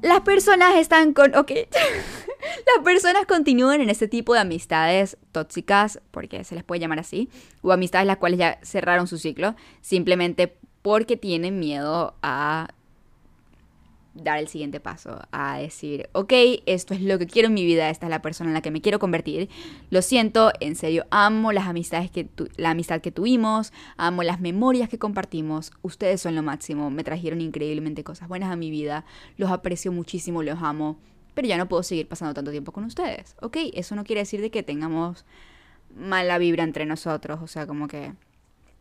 Las 0.02 0.20
personas 0.20 0.74
están 0.76 1.12
con... 1.12 1.34
Ok. 1.36 1.52
Las 2.76 2.84
personas 2.84 3.26
continúan 3.26 3.80
en 3.80 3.90
este 3.90 4.08
tipo 4.08 4.34
de 4.34 4.40
amistades 4.40 5.16
tóxicas, 5.32 6.00
porque 6.10 6.44
se 6.44 6.54
les 6.54 6.64
puede 6.64 6.80
llamar 6.80 6.98
así, 6.98 7.28
o 7.62 7.72
amistades 7.72 8.06
las 8.06 8.18
cuales 8.18 8.38
ya 8.38 8.58
cerraron 8.62 9.06
su 9.06 9.18
ciclo, 9.18 9.54
simplemente 9.80 10.56
porque 10.82 11.16
tienen 11.16 11.58
miedo 11.58 12.14
a 12.22 12.68
dar 14.14 14.38
el 14.38 14.48
siguiente 14.48 14.80
paso, 14.80 15.20
a 15.30 15.58
decir, 15.58 16.08
ok, 16.12 16.32
esto 16.66 16.94
es 16.94 17.02
lo 17.02 17.18
que 17.18 17.26
quiero 17.26 17.48
en 17.48 17.54
mi 17.54 17.64
vida, 17.64 17.90
esta 17.90 18.06
es 18.06 18.10
la 18.10 18.22
persona 18.22 18.50
en 18.50 18.54
la 18.54 18.62
que 18.62 18.70
me 18.70 18.80
quiero 18.80 18.98
convertir. 18.98 19.48
Lo 19.90 20.02
siento, 20.02 20.52
en 20.60 20.74
serio, 20.74 21.06
amo 21.10 21.52
las 21.52 21.66
amistades 21.66 22.10
que 22.10 22.28
la 22.56 22.70
amistad 22.70 23.00
que 23.00 23.12
tuvimos, 23.12 23.72
amo 23.96 24.22
las 24.22 24.40
memorias 24.40 24.88
que 24.88 24.98
compartimos. 24.98 25.72
Ustedes 25.82 26.20
son 26.20 26.34
lo 26.34 26.42
máximo, 26.42 26.90
me 26.90 27.04
trajeron 27.04 27.40
increíblemente 27.40 28.04
cosas 28.04 28.28
buenas 28.28 28.50
a 28.50 28.56
mi 28.56 28.70
vida, 28.70 29.04
los 29.36 29.50
aprecio 29.50 29.92
muchísimo, 29.92 30.42
los 30.42 30.62
amo, 30.62 30.98
pero 31.36 31.46
ya 31.46 31.58
no 31.58 31.68
puedo 31.68 31.82
seguir 31.82 32.08
pasando 32.08 32.32
tanto 32.32 32.50
tiempo 32.50 32.72
con 32.72 32.84
ustedes. 32.84 33.36
Ok, 33.42 33.58
eso 33.74 33.94
no 33.94 34.04
quiere 34.04 34.22
decir 34.22 34.40
de 34.40 34.50
que 34.50 34.62
tengamos 34.62 35.26
mala 35.94 36.38
vibra 36.38 36.64
entre 36.64 36.86
nosotros, 36.86 37.40
o 37.42 37.46
sea, 37.46 37.66
como 37.66 37.88
que 37.88 38.14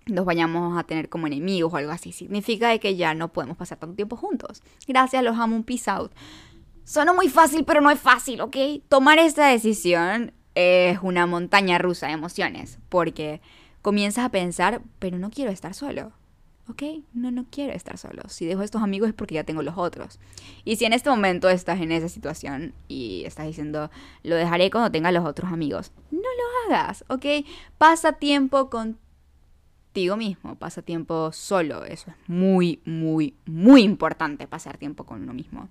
nos 0.06 0.24
vayamos 0.24 0.80
a 0.80 0.84
tener 0.84 1.10
como 1.10 1.28
enemigos 1.28 1.74
o 1.74 1.76
algo 1.76 1.92
así. 1.92 2.14
Significa 2.14 2.78
que 2.78 2.96
ya 2.96 3.14
no 3.14 3.34
podemos 3.34 3.58
pasar 3.58 3.78
tanto 3.78 3.98
tiempo 3.98 4.16
juntos. 4.16 4.64
Gracias, 4.88 5.22
los 5.22 5.38
amo, 5.38 5.54
un 5.54 5.66
peace 5.66 5.92
out. 5.92 6.14
Suena 6.86 7.12
muy 7.12 7.28
fácil, 7.28 7.66
pero 7.66 7.82
no 7.82 7.92
es 7.92 8.00
fácil, 8.00 8.40
¿ok? 8.40 8.56
Tomar 8.88 9.20
esta 9.20 9.48
decisión 9.48 10.32
es 10.54 10.98
una 11.02 11.26
montaña 11.26 11.78
rusa 11.78 12.08
de 12.08 12.14
emociones, 12.14 12.80
porque 12.88 13.42
comienzas 13.82 14.24
a 14.24 14.30
pensar, 14.30 14.82
pero 15.00 15.20
no 15.20 15.30
quiero 15.30 15.52
estar 15.52 15.74
solo. 15.74 16.14
¿Ok? 16.70 16.84
No, 17.14 17.32
no 17.32 17.46
quiero 17.50 17.74
estar 17.74 17.98
solo. 17.98 18.24
Si 18.28 18.46
dejo 18.46 18.62
estos 18.62 18.82
amigos 18.82 19.10
es 19.10 19.16
porque 19.16 19.36
ya 19.36 19.44
tengo 19.44 19.62
los 19.62 19.78
otros. 19.78 20.20
Y 20.64 20.76
si 20.76 20.86
en 20.86 20.94
este 20.94 21.10
momento 21.10 21.50
estás 21.50 21.82
en 21.82 21.92
esa 21.92 22.10
situación 22.10 22.74
y 22.88 23.24
estás 23.26 23.48
diciendo, 23.48 23.90
lo 24.24 24.36
dejaré 24.36 24.70
cuando 24.72 24.92
tenga 24.92 25.12
los 25.12 25.26
otros 25.26 25.52
amigos, 25.52 25.92
no 26.12 26.20
lo 26.20 26.76
hagas, 26.76 27.06
¿ok? 27.08 27.26
Pasa 27.78 28.14
tiempo 28.14 28.70
con 28.70 28.98
mismo, 30.18 30.56
pasa 30.56 30.82
tiempo 30.82 31.32
solo. 31.32 31.86
Eso 31.86 32.12
es 32.12 32.18
muy, 32.28 32.82
muy, 32.86 33.34
muy 33.46 33.82
importante, 33.84 34.46
pasar 34.48 34.78
tiempo 34.78 35.06
con 35.06 35.22
uno 35.22 35.34
mismo. 35.34 35.70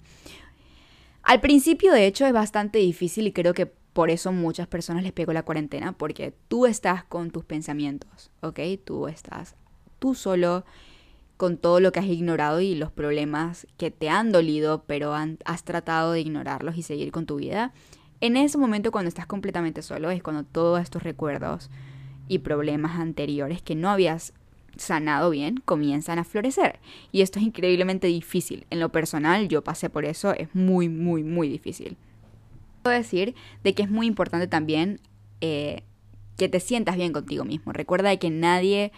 Al 1.23 1.41
principio, 1.41 1.93
de 1.93 2.07
hecho, 2.07 2.27
es 2.27 2.33
bastante 2.33 2.79
difícil 2.79 3.27
y 3.27 3.33
creo 3.33 3.53
que 3.53 3.67
por 3.67 4.11
eso 4.11 4.33
muchas 4.33 4.67
personas 4.67 5.03
les 5.03 5.13
pegó 5.13 5.33
la 5.33 5.45
cuarentena, 5.45 5.93
porque 5.93 6.35
tú 6.49 6.67
estás 6.67 7.05
con 7.05 7.31
tus 7.31 7.45
pensamientos, 7.45 8.31
¿ok? 8.41 8.61
Tú 8.85 9.09
estás 9.09 9.57
tú 10.05 10.15
solo 10.15 10.67
con 11.39 11.57
todo 11.57 11.81
lo 11.81 11.91
que 11.91 11.99
has 11.99 12.05
ignorado 12.05 12.61
y 12.61 12.75
los 12.75 12.93
problemas 12.93 13.67
que 13.79 13.91
te 13.91 14.11
han 14.11 14.33
dolido, 14.33 14.85
pero 14.87 15.15
has 15.15 15.65
tratado 15.65 16.13
de 16.13 16.21
ignorarlos 16.21 16.77
y 16.77 16.83
seguir 16.83 17.11
con 17.11 17.25
tu 17.25 17.37
vida. 17.37 17.73
En 18.21 18.37
ese 18.37 18.59
momento 18.59 18.93
cuando 18.93 19.09
estás 19.09 19.25
completamente 19.25 19.81
solo 19.81 20.11
es 20.11 20.23
cuando 20.23 20.45
todos 20.45 20.83
estos 20.83 21.05
recuerdos 21.05 21.71
y 22.29 22.41
problemas 22.41 22.99
anteriores 22.99 23.63
que 23.63 23.75
no 23.75 23.89
habías 23.89 24.35
sanado 24.77 25.31
bien 25.31 25.63
comienzan 25.65 26.19
a 26.19 26.25
florecer. 26.25 26.81
Y 27.11 27.23
esto 27.23 27.39
es 27.39 27.47
increíblemente 27.47 28.07
difícil. 28.09 28.67
En 28.69 28.81
lo 28.81 28.91
personal, 28.91 29.49
yo 29.49 29.65
pasé 29.65 29.89
por 29.89 30.05
eso, 30.05 30.35
es 30.35 30.55
muy, 30.55 30.91
muy, 30.91 31.23
muy 31.23 31.49
difícil. 31.49 31.97
Puedo 32.83 32.95
decir 32.95 33.35
de 33.63 33.73
que 33.73 33.85
es 33.85 33.91
muy 33.91 34.07
importante 34.07 34.49
también 34.49 35.01
eh, 35.41 35.83
que 36.37 36.51
te 36.51 36.61
sientas 36.61 36.97
bien 36.97 37.15
contigo 37.15 37.47
mismo. 37.47 37.73
Recuerda 37.73 38.15
que 38.19 38.29
nadie 38.29 38.93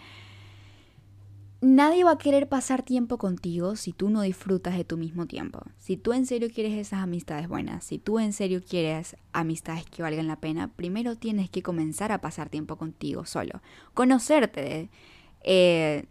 Nadie 1.69 2.05
va 2.05 2.11
a 2.11 2.17
querer 2.17 2.47
pasar 2.47 2.81
tiempo 2.81 3.17
contigo 3.17 3.75
si 3.75 3.91
tú 3.91 4.09
no 4.09 4.21
disfrutas 4.21 4.77
de 4.77 4.85
tu 4.85 4.95
mismo 4.95 5.25
tiempo. 5.25 5.63
Si 5.77 5.97
tú 5.97 6.13
en 6.13 6.25
serio 6.25 6.47
quieres 6.49 6.71
esas 6.71 7.01
amistades 7.01 7.49
buenas, 7.49 7.83
si 7.83 7.97
tú 7.97 8.19
en 8.19 8.31
serio 8.31 8.61
quieres 8.63 9.17
amistades 9.33 9.83
que 9.83 10.01
valgan 10.01 10.27
la 10.27 10.39
pena, 10.39 10.71
primero 10.73 11.17
tienes 11.17 11.49
que 11.49 11.63
comenzar 11.63 12.13
a 12.13 12.21
pasar 12.21 12.47
tiempo 12.47 12.77
contigo 12.77 13.25
solo. 13.25 13.61
Conocerte, 13.93 14.89
eh, 15.41 16.05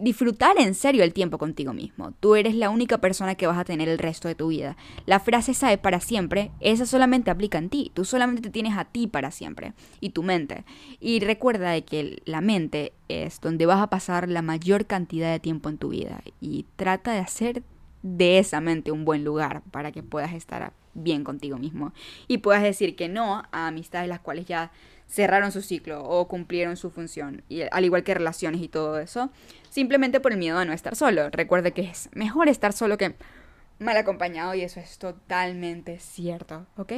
disfrutar 0.00 0.56
en 0.58 0.74
serio 0.74 1.02
el 1.02 1.12
tiempo 1.12 1.38
contigo 1.38 1.72
mismo. 1.72 2.12
Tú 2.20 2.36
eres 2.36 2.54
la 2.54 2.70
única 2.70 2.98
persona 2.98 3.34
que 3.34 3.46
vas 3.46 3.58
a 3.58 3.64
tener 3.64 3.88
el 3.88 3.98
resto 3.98 4.28
de 4.28 4.34
tu 4.34 4.48
vida. 4.48 4.76
La 5.06 5.20
frase 5.20 5.54
sabe 5.54 5.78
para 5.78 6.00
siempre, 6.00 6.50
esa 6.60 6.86
solamente 6.86 7.30
aplica 7.30 7.58
en 7.58 7.68
ti. 7.68 7.90
Tú 7.94 8.04
solamente 8.04 8.42
te 8.42 8.50
tienes 8.50 8.76
a 8.76 8.84
ti 8.84 9.06
para 9.06 9.30
siempre 9.30 9.72
y 10.00 10.10
tu 10.10 10.22
mente. 10.22 10.64
Y 11.00 11.20
recuerda 11.20 11.70
de 11.70 11.84
que 11.84 12.22
la 12.26 12.40
mente 12.40 12.92
es 13.08 13.40
donde 13.40 13.66
vas 13.66 13.80
a 13.80 13.90
pasar 13.90 14.28
la 14.28 14.42
mayor 14.42 14.86
cantidad 14.86 15.32
de 15.32 15.40
tiempo 15.40 15.68
en 15.68 15.78
tu 15.78 15.88
vida 15.88 16.22
y 16.40 16.66
trata 16.76 17.12
de 17.12 17.20
hacer 17.20 17.62
de 18.02 18.38
esa 18.38 18.60
mente 18.60 18.92
un 18.92 19.04
buen 19.04 19.24
lugar 19.24 19.62
para 19.70 19.90
que 19.90 20.02
puedas 20.02 20.34
estar 20.34 20.74
bien 20.92 21.24
contigo 21.24 21.58
mismo 21.58 21.92
y 22.28 22.38
puedas 22.38 22.62
decir 22.62 22.96
que 22.96 23.08
no 23.08 23.42
a 23.50 23.66
amistades 23.66 24.08
las 24.08 24.20
cuales 24.20 24.46
ya 24.46 24.70
cerraron 25.08 25.52
su 25.52 25.62
ciclo 25.62 26.02
o 26.04 26.26
cumplieron 26.28 26.76
su 26.76 26.90
función, 26.90 27.42
y, 27.48 27.62
al 27.62 27.84
igual 27.84 28.04
que 28.04 28.14
relaciones 28.14 28.60
y 28.60 28.68
todo 28.68 28.98
eso, 28.98 29.30
simplemente 29.70 30.20
por 30.20 30.32
el 30.32 30.38
miedo 30.38 30.58
a 30.58 30.64
no 30.64 30.72
estar 30.72 30.96
solo. 30.96 31.30
Recuerde 31.30 31.72
que 31.72 31.82
es 31.82 32.08
mejor 32.12 32.48
estar 32.48 32.72
solo 32.72 32.98
que 32.98 33.14
mal 33.78 33.96
acompañado 33.96 34.54
y 34.54 34.62
eso 34.62 34.80
es 34.80 34.98
totalmente 34.98 35.98
cierto, 35.98 36.66
¿ok? 36.76 36.92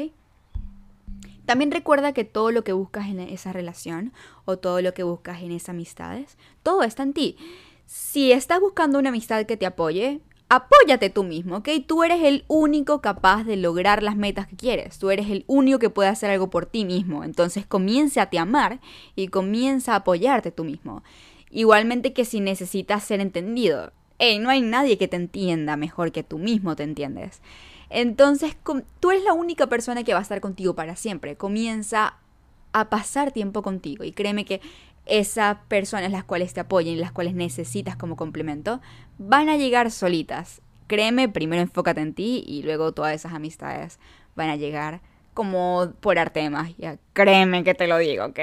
También 1.45 1.71
recuerda 1.71 2.13
que 2.13 2.25
todo 2.25 2.51
lo 2.51 2.65
que 2.65 2.73
buscas 2.73 3.07
en 3.07 3.21
esa 3.21 3.53
relación 3.53 4.13
o 4.45 4.59
todo 4.59 4.83
lo 4.83 4.95
que 4.95 5.05
buscas 5.05 5.43
en 5.43 5.53
esas 5.53 5.71
amistades, 5.71 6.37
todo 6.63 6.83
está 6.83 7.05
en 7.05 7.13
ti. 7.13 7.37
Si 7.87 8.33
estás 8.33 8.61
buscando 8.61 8.99
una 8.99 9.11
amistad 9.11 9.47
que 9.47 9.57
te 9.57 9.65
apoye, 9.65 10.21
apóyate 10.49 11.11
tú 11.11 11.25
mismo, 11.25 11.57
¿ok? 11.57 11.69
Tú 11.87 12.05
eres 12.05 12.23
el 12.23 12.45
único 12.49 13.01
capaz 13.01 13.45
de 13.45 13.57
lograr 13.57 14.03
las 14.03 14.17
metas 14.17 14.47
que 14.47 14.57
quieres. 14.57 14.99
Tú 14.99 15.11
eres 15.11 15.29
el 15.31 15.45
único 15.47 15.79
que 15.79 15.91
puede 15.91 16.09
hacer 16.09 16.31
algo 16.31 16.51
por 16.51 16.67
ti 16.67 16.85
mismo. 16.85 17.25
Entonces 17.25 17.67
comienza 17.67 18.23
a 18.23 18.31
te 18.31 18.39
amar 18.39 18.81
y 19.17 19.29
comienza 19.29 19.93
a 19.93 19.97
apoyarte 19.97 20.53
tú 20.53 20.65
mismo. 20.65 21.03
Igualmente 21.51 22.13
que 22.13 22.25
si 22.25 22.41
necesitas 22.41 23.05
ser 23.05 23.21
entendido. 23.21 23.93
Hey, 24.19 24.39
no 24.39 24.49
hay 24.49 24.61
nadie 24.63 24.99
que 24.99 25.09
te 25.09 25.17
entienda 25.17 25.77
mejor 25.77 26.13
que 26.13 26.23
tú 26.23 26.39
mismo 26.39 26.77
te 26.77 26.85
entiendes. 26.85 27.41
Entonces, 27.91 28.57
tú 29.01 29.11
eres 29.11 29.25
la 29.25 29.33
única 29.33 29.67
persona 29.67 30.05
que 30.05 30.13
va 30.13 30.21
a 30.21 30.23
estar 30.23 30.41
contigo 30.41 30.75
para 30.75 30.97
siempre. 30.97 31.37
Comienza 31.37 32.17
a 32.73 32.91
pasar 32.91 33.33
tiempo 33.33 33.63
contigo 33.63 34.05
y 34.05 34.13
créeme 34.13 34.45
que 34.45 34.61
esas 35.07 35.57
personas 35.69 36.11
las 36.11 36.25
cuales 36.25 36.53
te 36.53 36.61
apoyen 36.61 36.95
y 36.95 37.01
las 37.01 37.13
cuales 37.13 37.35
necesitas 37.35 37.97
como 37.97 38.17
complemento 38.17 38.81
van 39.19 39.49
a 39.49 39.57
llegar 39.57 39.91
solitas. 39.91 40.61
Créeme, 40.89 41.29
primero 41.29 41.63
enfócate 41.63 42.01
en 42.01 42.13
ti 42.13 42.45
y 42.47 42.63
luego 42.63 42.93
todas 42.93 43.15
esas 43.15 43.33
amistades 43.33 43.99
van 44.35 44.51
a 44.51 44.57
llegar 44.57 45.01
como 45.33 45.93
por 46.01 46.19
arte 46.19 46.41
de 46.41 46.51
magia. 46.51 46.99
Créeme 47.13 47.65
que 47.65 47.75
te 47.75 47.87
lo 47.87 47.99
digo, 47.99 48.25
¿ok? 48.27 48.39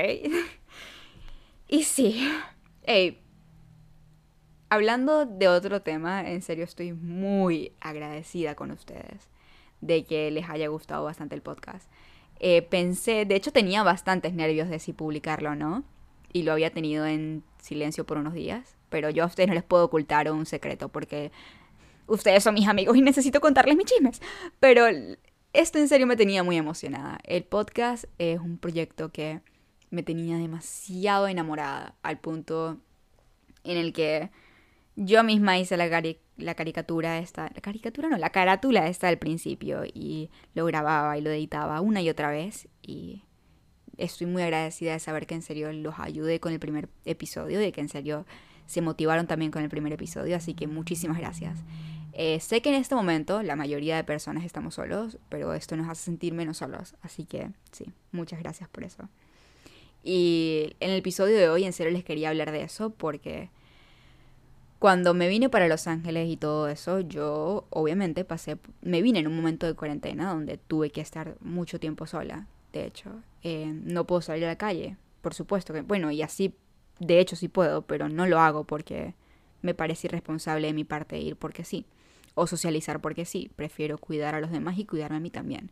y 1.67 1.83
sí, 1.83 2.29
hey, 2.83 3.19
hablando 4.69 5.25
de 5.25 5.47
otro 5.49 5.81
tema, 5.81 6.29
en 6.29 6.41
serio 6.41 6.63
estoy 6.63 6.93
muy 6.93 7.73
agradecida 7.81 8.55
con 8.55 8.71
ustedes 8.71 9.29
de 9.81 10.05
que 10.05 10.31
les 10.31 10.49
haya 10.49 10.69
gustado 10.69 11.03
bastante 11.03 11.35
el 11.35 11.41
podcast. 11.41 11.89
Eh, 12.39 12.61
pensé, 12.61 13.25
de 13.25 13.35
hecho 13.35 13.51
tenía 13.51 13.83
bastantes 13.83 14.33
nervios 14.33 14.69
de 14.69 14.79
si 14.79 14.93
publicarlo 14.93 15.51
o 15.51 15.55
no 15.55 15.83
y 16.33 16.43
lo 16.43 16.51
había 16.51 16.71
tenido 16.71 17.05
en 17.05 17.43
silencio 17.61 18.05
por 18.05 18.17
unos 18.17 18.33
días, 18.33 18.75
pero 18.89 19.09
yo 19.09 19.23
a 19.23 19.27
ustedes 19.27 19.47
no 19.47 19.55
les 19.55 19.63
puedo 19.63 19.85
ocultar 19.85 20.29
un 20.31 20.45
secreto 20.45 20.89
porque 20.89 21.31
ustedes 22.07 22.43
son 22.43 22.55
mis 22.55 22.67
amigos 22.67 22.97
y 22.97 23.01
necesito 23.01 23.39
contarles 23.39 23.77
mis 23.77 23.85
chismes. 23.85 24.21
Pero 24.59 24.85
esto 25.53 25.77
en 25.77 25.87
serio 25.87 26.07
me 26.07 26.17
tenía 26.17 26.43
muy 26.43 26.57
emocionada. 26.57 27.19
El 27.23 27.43
podcast 27.43 28.05
es 28.17 28.39
un 28.39 28.57
proyecto 28.57 29.11
que 29.11 29.41
me 29.91 30.03
tenía 30.03 30.37
demasiado 30.37 31.27
enamorada 31.27 31.95
al 32.01 32.19
punto 32.19 32.79
en 33.63 33.77
el 33.77 33.93
que 33.93 34.31
yo 34.95 35.23
misma 35.23 35.57
hice 35.57 35.77
la, 35.77 35.89
caricatura 36.55 37.19
esta, 37.19 37.51
la 37.53 37.61
caricatura 37.61 38.09
no, 38.09 38.17
la 38.17 38.31
carátula 38.31 38.87
esta 38.87 39.07
al 39.07 39.17
principio 39.17 39.83
y 39.85 40.29
lo 40.53 40.65
grababa 40.65 41.17
y 41.17 41.21
lo 41.21 41.29
editaba 41.29 41.81
una 41.81 42.01
y 42.01 42.09
otra 42.09 42.29
vez 42.29 42.67
y 42.81 43.23
estoy 44.03 44.27
muy 44.27 44.43
agradecida 44.43 44.93
de 44.93 44.99
saber 44.99 45.25
que 45.25 45.35
en 45.35 45.41
serio 45.41 45.71
los 45.71 45.95
ayudé 45.99 46.39
con 46.39 46.53
el 46.53 46.59
primer 46.59 46.89
episodio 47.05 47.65
y 47.65 47.71
que 47.71 47.81
en 47.81 47.89
serio 47.89 48.25
se 48.65 48.81
motivaron 48.81 49.27
también 49.27 49.51
con 49.51 49.63
el 49.63 49.69
primer 49.69 49.93
episodio, 49.93 50.35
así 50.35 50.53
que 50.53 50.67
muchísimas 50.67 51.17
gracias. 51.17 51.59
Eh, 52.13 52.39
sé 52.39 52.61
que 52.61 52.69
en 52.69 52.75
este 52.75 52.95
momento 52.95 53.41
la 53.41 53.55
mayoría 53.55 53.95
de 53.95 54.03
personas 54.03 54.45
estamos 54.45 54.75
solos, 54.75 55.17
pero 55.29 55.53
esto 55.53 55.75
nos 55.75 55.89
hace 55.89 56.03
sentir 56.03 56.33
menos 56.33 56.57
solos, 56.57 56.95
así 57.01 57.25
que 57.25 57.49
sí, 57.71 57.85
muchas 58.11 58.39
gracias 58.39 58.69
por 58.69 58.83
eso. 58.83 59.09
Y 60.03 60.75
en 60.79 60.91
el 60.91 60.97
episodio 60.97 61.37
de 61.37 61.49
hoy 61.49 61.63
en 61.63 61.73
serio 61.73 61.91
les 61.91 62.03
quería 62.03 62.29
hablar 62.29 62.51
de 62.51 62.63
eso 62.63 62.91
porque 62.91 63.49
cuando 64.79 65.13
me 65.13 65.29
vine 65.29 65.47
para 65.47 65.69
Los 65.69 65.87
Ángeles 65.87 66.29
y 66.29 66.35
todo 66.35 66.67
eso, 66.67 66.99
yo 66.99 67.65
obviamente 67.69 68.25
pasé, 68.25 68.57
me 68.81 69.01
vine 69.01 69.19
en 69.19 69.27
un 69.27 69.35
momento 69.35 69.65
de 69.65 69.75
cuarentena 69.75 70.29
donde 70.29 70.57
tuve 70.57 70.89
que 70.89 70.99
estar 70.99 71.37
mucho 71.39 71.79
tiempo 71.79 72.05
sola, 72.05 72.47
de 72.73 72.85
hecho. 72.85 73.09
Eh, 73.43 73.71
no 73.73 74.05
puedo 74.05 74.21
salir 74.21 74.43
a 74.45 74.47
la 74.47 74.57
calle, 74.57 74.97
por 75.21 75.33
supuesto 75.33 75.73
que, 75.73 75.81
bueno, 75.81 76.11
y 76.11 76.21
así, 76.21 76.55
de 76.99 77.19
hecho 77.19 77.35
sí 77.35 77.47
puedo, 77.47 77.83
pero 77.83 78.09
no 78.09 78.27
lo 78.27 78.39
hago 78.39 78.65
porque 78.65 79.15
me 79.61 79.73
parece 79.73 80.07
irresponsable 80.07 80.67
de 80.67 80.73
mi 80.73 80.83
parte 80.83 81.19
ir 81.19 81.37
porque 81.37 81.63
sí, 81.63 81.85
o 82.35 82.47
socializar 82.47 82.99
porque 82.99 83.25
sí, 83.25 83.51
prefiero 83.55 83.97
cuidar 83.97 84.35
a 84.35 84.41
los 84.41 84.51
demás 84.51 84.77
y 84.77 84.85
cuidarme 84.85 85.17
a 85.17 85.21
mí 85.21 85.29
también. 85.29 85.71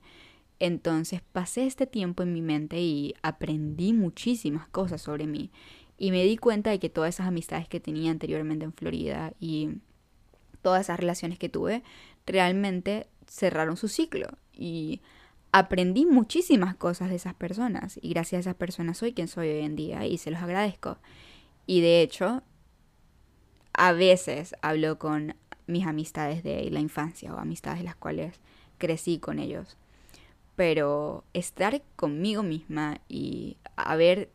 Entonces 0.60 1.22
pasé 1.32 1.66
este 1.66 1.88
tiempo 1.88 2.24
en 2.24 2.34
mi 2.34 2.42
mente 2.42 2.80
y 2.80 3.16
aprendí 3.24 3.94
muchísimas 3.94 4.68
cosas 4.68 5.02
sobre 5.02 5.26
mí. 5.26 5.50
Y 5.98 6.12
me 6.12 6.24
di 6.24 6.38
cuenta 6.38 6.70
de 6.70 6.80
que 6.80 6.90
todas 6.90 7.16
esas 7.16 7.28
amistades 7.28 7.68
que 7.68 7.80
tenía 7.80 8.12
anteriormente 8.12 8.66
en 8.66 8.74
Florida 8.74 9.34
y 9.40 9.70
todas 10.62 10.82
esas 10.82 11.00
relaciones 11.00 11.40
que 11.40 11.50
tuve 11.50 11.84
realmente 12.26 13.08
cerraron 13.28 13.76
su 13.76 13.88
ciclo. 13.88 14.28
Y 14.54 15.02
aprendí 15.52 16.06
muchísimas 16.06 16.76
cosas 16.76 17.10
de 17.10 17.16
esas 17.16 17.34
personas. 17.34 18.00
Y 18.02 18.10
gracias 18.10 18.40
a 18.40 18.42
esas 18.42 18.56
personas 18.56 18.98
soy 18.98 19.14
quien 19.14 19.28
soy 19.28 19.50
hoy 19.50 19.62
en 19.62 19.76
día 19.76 20.06
y 20.06 20.18
se 20.18 20.32
los 20.32 20.42
agradezco. 20.42 20.98
Y 21.66 21.82
de 21.82 22.02
hecho, 22.02 22.44
a 23.74 23.92
veces 23.94 24.56
hablo 24.62 24.98
con 25.00 25.36
mis 25.68 25.86
amistades 25.86 26.44
de 26.44 26.70
la 26.70 26.80
infancia 26.80 27.34
o 27.34 27.38
amistades 27.38 27.80
de 27.80 27.86
las 27.86 27.96
cuales 27.96 28.40
crecí 28.78 29.20
con 29.20 29.40
ellos. 29.40 29.78
Pero 30.56 31.24
estar 31.34 31.82
conmigo 31.96 32.44
misma 32.44 33.00
y 33.08 33.58
haber 33.76 34.30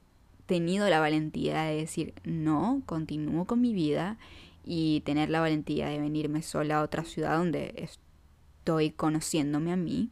tenido 0.47 0.89
la 0.89 1.01
valentía 1.01 1.63
de 1.63 1.77
decir 1.77 2.15
no, 2.25 2.83
continúo 2.87 3.45
con 3.45 3.61
mi 3.61 3.73
vida 3.73 4.17
y 4.65 5.03
tener 5.05 5.29
la 5.29 5.41
valentía 5.41 5.89
de 5.89 6.01
venirme 6.01 6.43
sola 6.43 6.79
a 6.79 6.83
otra 6.83 7.05
ciudad 7.05 7.37
donde 7.37 7.75
estoy 7.77 8.91
conociéndome 8.91 9.73
a 9.73 9.77
mí, 9.77 10.11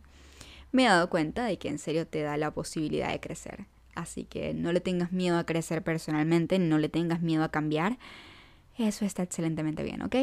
me 0.74 0.84
he 0.84 0.88
dado 0.88 1.08
cuenta 1.08 1.44
de 1.44 1.58
que 1.58 1.68
en 1.68 1.78
serio 1.78 2.06
te 2.06 2.22
da 2.22 2.36
la 2.36 2.52
posibilidad 2.52 3.10
de 3.10 3.20
crecer. 3.20 3.66
Así 3.94 4.24
que 4.24 4.54
no 4.54 4.72
le 4.72 4.80
tengas 4.80 5.12
miedo 5.12 5.38
a 5.38 5.46
crecer 5.46 5.82
personalmente, 5.82 6.58
no 6.58 6.78
le 6.78 6.88
tengas 6.88 7.20
miedo 7.20 7.44
a 7.44 7.50
cambiar. 7.50 7.98
Eso 8.76 9.04
está 9.04 9.22
excelentemente 9.22 9.82
bien, 9.82 10.02
¿ok? 10.02 10.16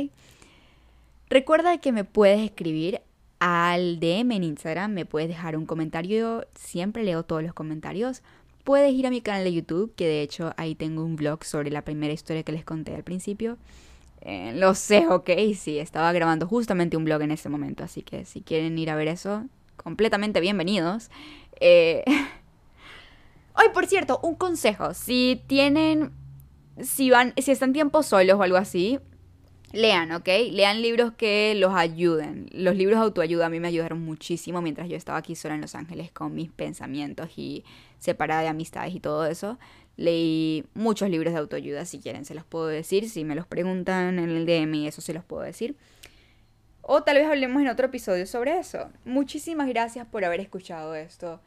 Recuerda 1.30 1.78
que 1.78 1.92
me 1.94 2.04
puedes 2.04 2.42
escribir 2.42 3.02
al 3.40 4.00
DM 4.00 4.32
en 4.34 4.44
Instagram, 4.44 4.92
me 4.92 5.06
puedes 5.06 5.30
dejar 5.30 5.56
un 5.56 5.66
comentario, 5.66 6.46
siempre 6.54 7.04
leo 7.04 7.24
todos 7.24 7.42
los 7.42 7.54
comentarios 7.54 8.22
puedes 8.64 8.94
ir 8.94 9.08
a 9.08 9.10
mi 9.10 9.22
canal 9.22 9.44
de 9.44 9.54
YouTube, 9.54 9.94
que 9.96 10.08
de 10.08 10.22
hecho 10.22 10.54
ahí 10.58 10.76
tengo 10.76 11.04
un 11.04 11.16
vlog 11.16 11.44
sobre 11.44 11.72
la 11.72 11.84
primera 11.84 12.14
historia 12.14 12.44
que 12.44 12.52
les 12.52 12.64
conté 12.64 12.96
al 12.96 13.04
principio. 13.04 13.58
Eh, 14.22 14.54
lo 14.56 14.76
sé, 14.76 15.08
ok, 15.08 15.30
sí, 15.56 15.80
estaba 15.80 16.12
grabando 16.14 16.48
justamente 16.48 16.98
un 16.98 17.06
vlog 17.06 17.22
en 17.22 17.32
ese 17.32 17.50
momento, 17.50 17.84
así 17.84 18.02
que 18.04 18.26
si 18.26 18.42
quieren 18.42 18.78
ir 18.78 18.90
a 18.90 18.96
ver 18.96 19.08
eso, 19.08 19.46
completamente 19.76 20.40
bienvenidos. 20.40 21.10
Eh... 21.60 22.04
Hoy, 23.54 23.66
por 23.74 23.86
cierto, 23.86 24.20
un 24.24 24.36
consejo, 24.36 24.94
si 24.94 25.44
tienen, 25.46 26.12
si 26.82 27.10
van, 27.10 27.34
si 27.38 27.52
están 27.52 27.74
tiempo 27.74 28.02
solos 28.02 28.40
o 28.40 28.44
algo 28.44 28.56
así, 28.56 29.00
Lean, 29.74 30.12
¿ok? 30.12 30.28
Lean 30.52 30.82
libros 30.82 31.14
que 31.14 31.56
los 31.56 31.74
ayuden. 31.74 32.50
Los 32.52 32.76
libros 32.76 33.00
de 33.00 33.06
autoayuda 33.06 33.46
a 33.46 33.50
mí 33.50 33.60
me 33.62 33.70
ayudaron 33.70 34.02
muchísimo 34.04 34.62
mientras 34.62 34.90
yo 34.90 34.98
estaba 34.98 35.18
aquí 35.18 35.36
sola 35.36 35.56
en 35.56 35.62
Los 35.62 35.76
Ángeles 35.76 36.12
con 36.12 36.36
mis 36.36 36.52
pensamientos 36.52 37.30
y 37.38 37.64
separada 37.98 38.42
de 38.42 38.50
amistades 38.50 38.94
y 38.94 39.00
todo 39.00 39.26
eso. 39.26 39.58
Leí 39.96 40.66
muchos 40.74 41.10
libros 41.10 41.34
de 41.34 41.40
autoayuda, 41.40 41.86
si 41.86 42.00
quieren, 42.00 42.26
se 42.26 42.36
los 42.36 42.44
puedo 42.44 42.68
decir. 42.68 43.10
Si 43.10 43.24
me 43.24 43.36
los 43.36 43.48
preguntan 43.48 44.20
en 44.20 44.30
el 44.30 44.46
DM, 44.46 44.88
eso 44.88 45.00
se 45.02 45.14
los 45.14 45.24
puedo 45.24 45.44
decir. 45.44 45.78
O 46.82 47.04
tal 47.04 47.18
vez 47.18 47.28
hablemos 47.28 47.62
en 47.62 47.68
otro 47.68 47.86
episodio 47.88 48.26
sobre 48.26 48.58
eso. 48.58 48.90
Muchísimas 49.06 49.68
gracias 49.68 50.08
por 50.08 50.26
haber 50.26 50.40
escuchado 50.40 50.96
esto. 50.96 51.40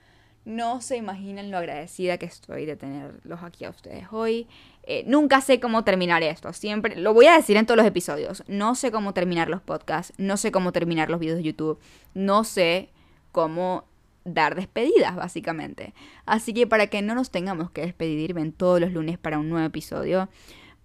No 0.44 0.82
se 0.82 0.96
imaginan 0.96 1.50
lo 1.50 1.56
agradecida 1.56 2.18
que 2.18 2.26
estoy 2.26 2.66
de 2.66 2.76
tenerlos 2.76 3.42
aquí 3.42 3.64
a 3.64 3.70
ustedes 3.70 4.08
hoy. 4.10 4.46
Eh, 4.82 5.02
nunca 5.06 5.40
sé 5.40 5.58
cómo 5.58 5.84
terminar 5.84 6.22
esto. 6.22 6.52
Siempre 6.52 6.96
lo 6.96 7.14
voy 7.14 7.26
a 7.26 7.36
decir 7.36 7.56
en 7.56 7.64
todos 7.64 7.78
los 7.78 7.86
episodios. 7.86 8.44
No 8.46 8.74
sé 8.74 8.92
cómo 8.92 9.14
terminar 9.14 9.48
los 9.48 9.62
podcasts. 9.62 10.12
No 10.18 10.36
sé 10.36 10.52
cómo 10.52 10.70
terminar 10.70 11.08
los 11.08 11.18
videos 11.18 11.38
de 11.38 11.44
YouTube. 11.44 11.78
No 12.12 12.44
sé 12.44 12.90
cómo 13.32 13.84
dar 14.24 14.54
despedidas, 14.54 15.16
básicamente. 15.16 15.94
Así 16.26 16.52
que 16.52 16.66
para 16.66 16.88
que 16.88 17.00
no 17.00 17.14
nos 17.14 17.30
tengamos 17.30 17.70
que 17.70 17.80
despedir, 17.80 18.34
ven 18.34 18.52
todos 18.52 18.80
los 18.80 18.92
lunes 18.92 19.18
para 19.18 19.38
un 19.38 19.48
nuevo 19.48 19.66
episodio. 19.66 20.28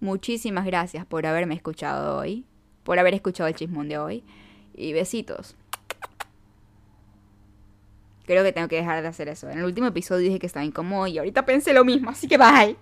Muchísimas 0.00 0.64
gracias 0.64 1.04
por 1.04 1.26
haberme 1.26 1.54
escuchado 1.54 2.18
hoy. 2.18 2.46
Por 2.84 2.98
haber 2.98 3.14
escuchado 3.14 3.48
el 3.48 3.54
chismón 3.54 3.88
de 3.88 3.98
hoy. 3.98 4.24
Y 4.74 4.92
besitos. 4.92 5.56
Creo 8.24 8.44
que 8.44 8.52
tengo 8.52 8.68
que 8.68 8.76
dejar 8.76 9.02
de 9.02 9.08
hacer 9.08 9.28
eso. 9.28 9.50
En 9.50 9.58
el 9.58 9.64
último 9.64 9.88
episodio 9.88 10.24
dije 10.24 10.38
que 10.38 10.46
estaba 10.46 10.64
incómodo 10.64 11.06
y 11.08 11.18
ahorita 11.18 11.44
pensé 11.44 11.72
lo 11.72 11.84
mismo, 11.84 12.10
así 12.10 12.28
que 12.28 12.38
bye. 12.38 12.76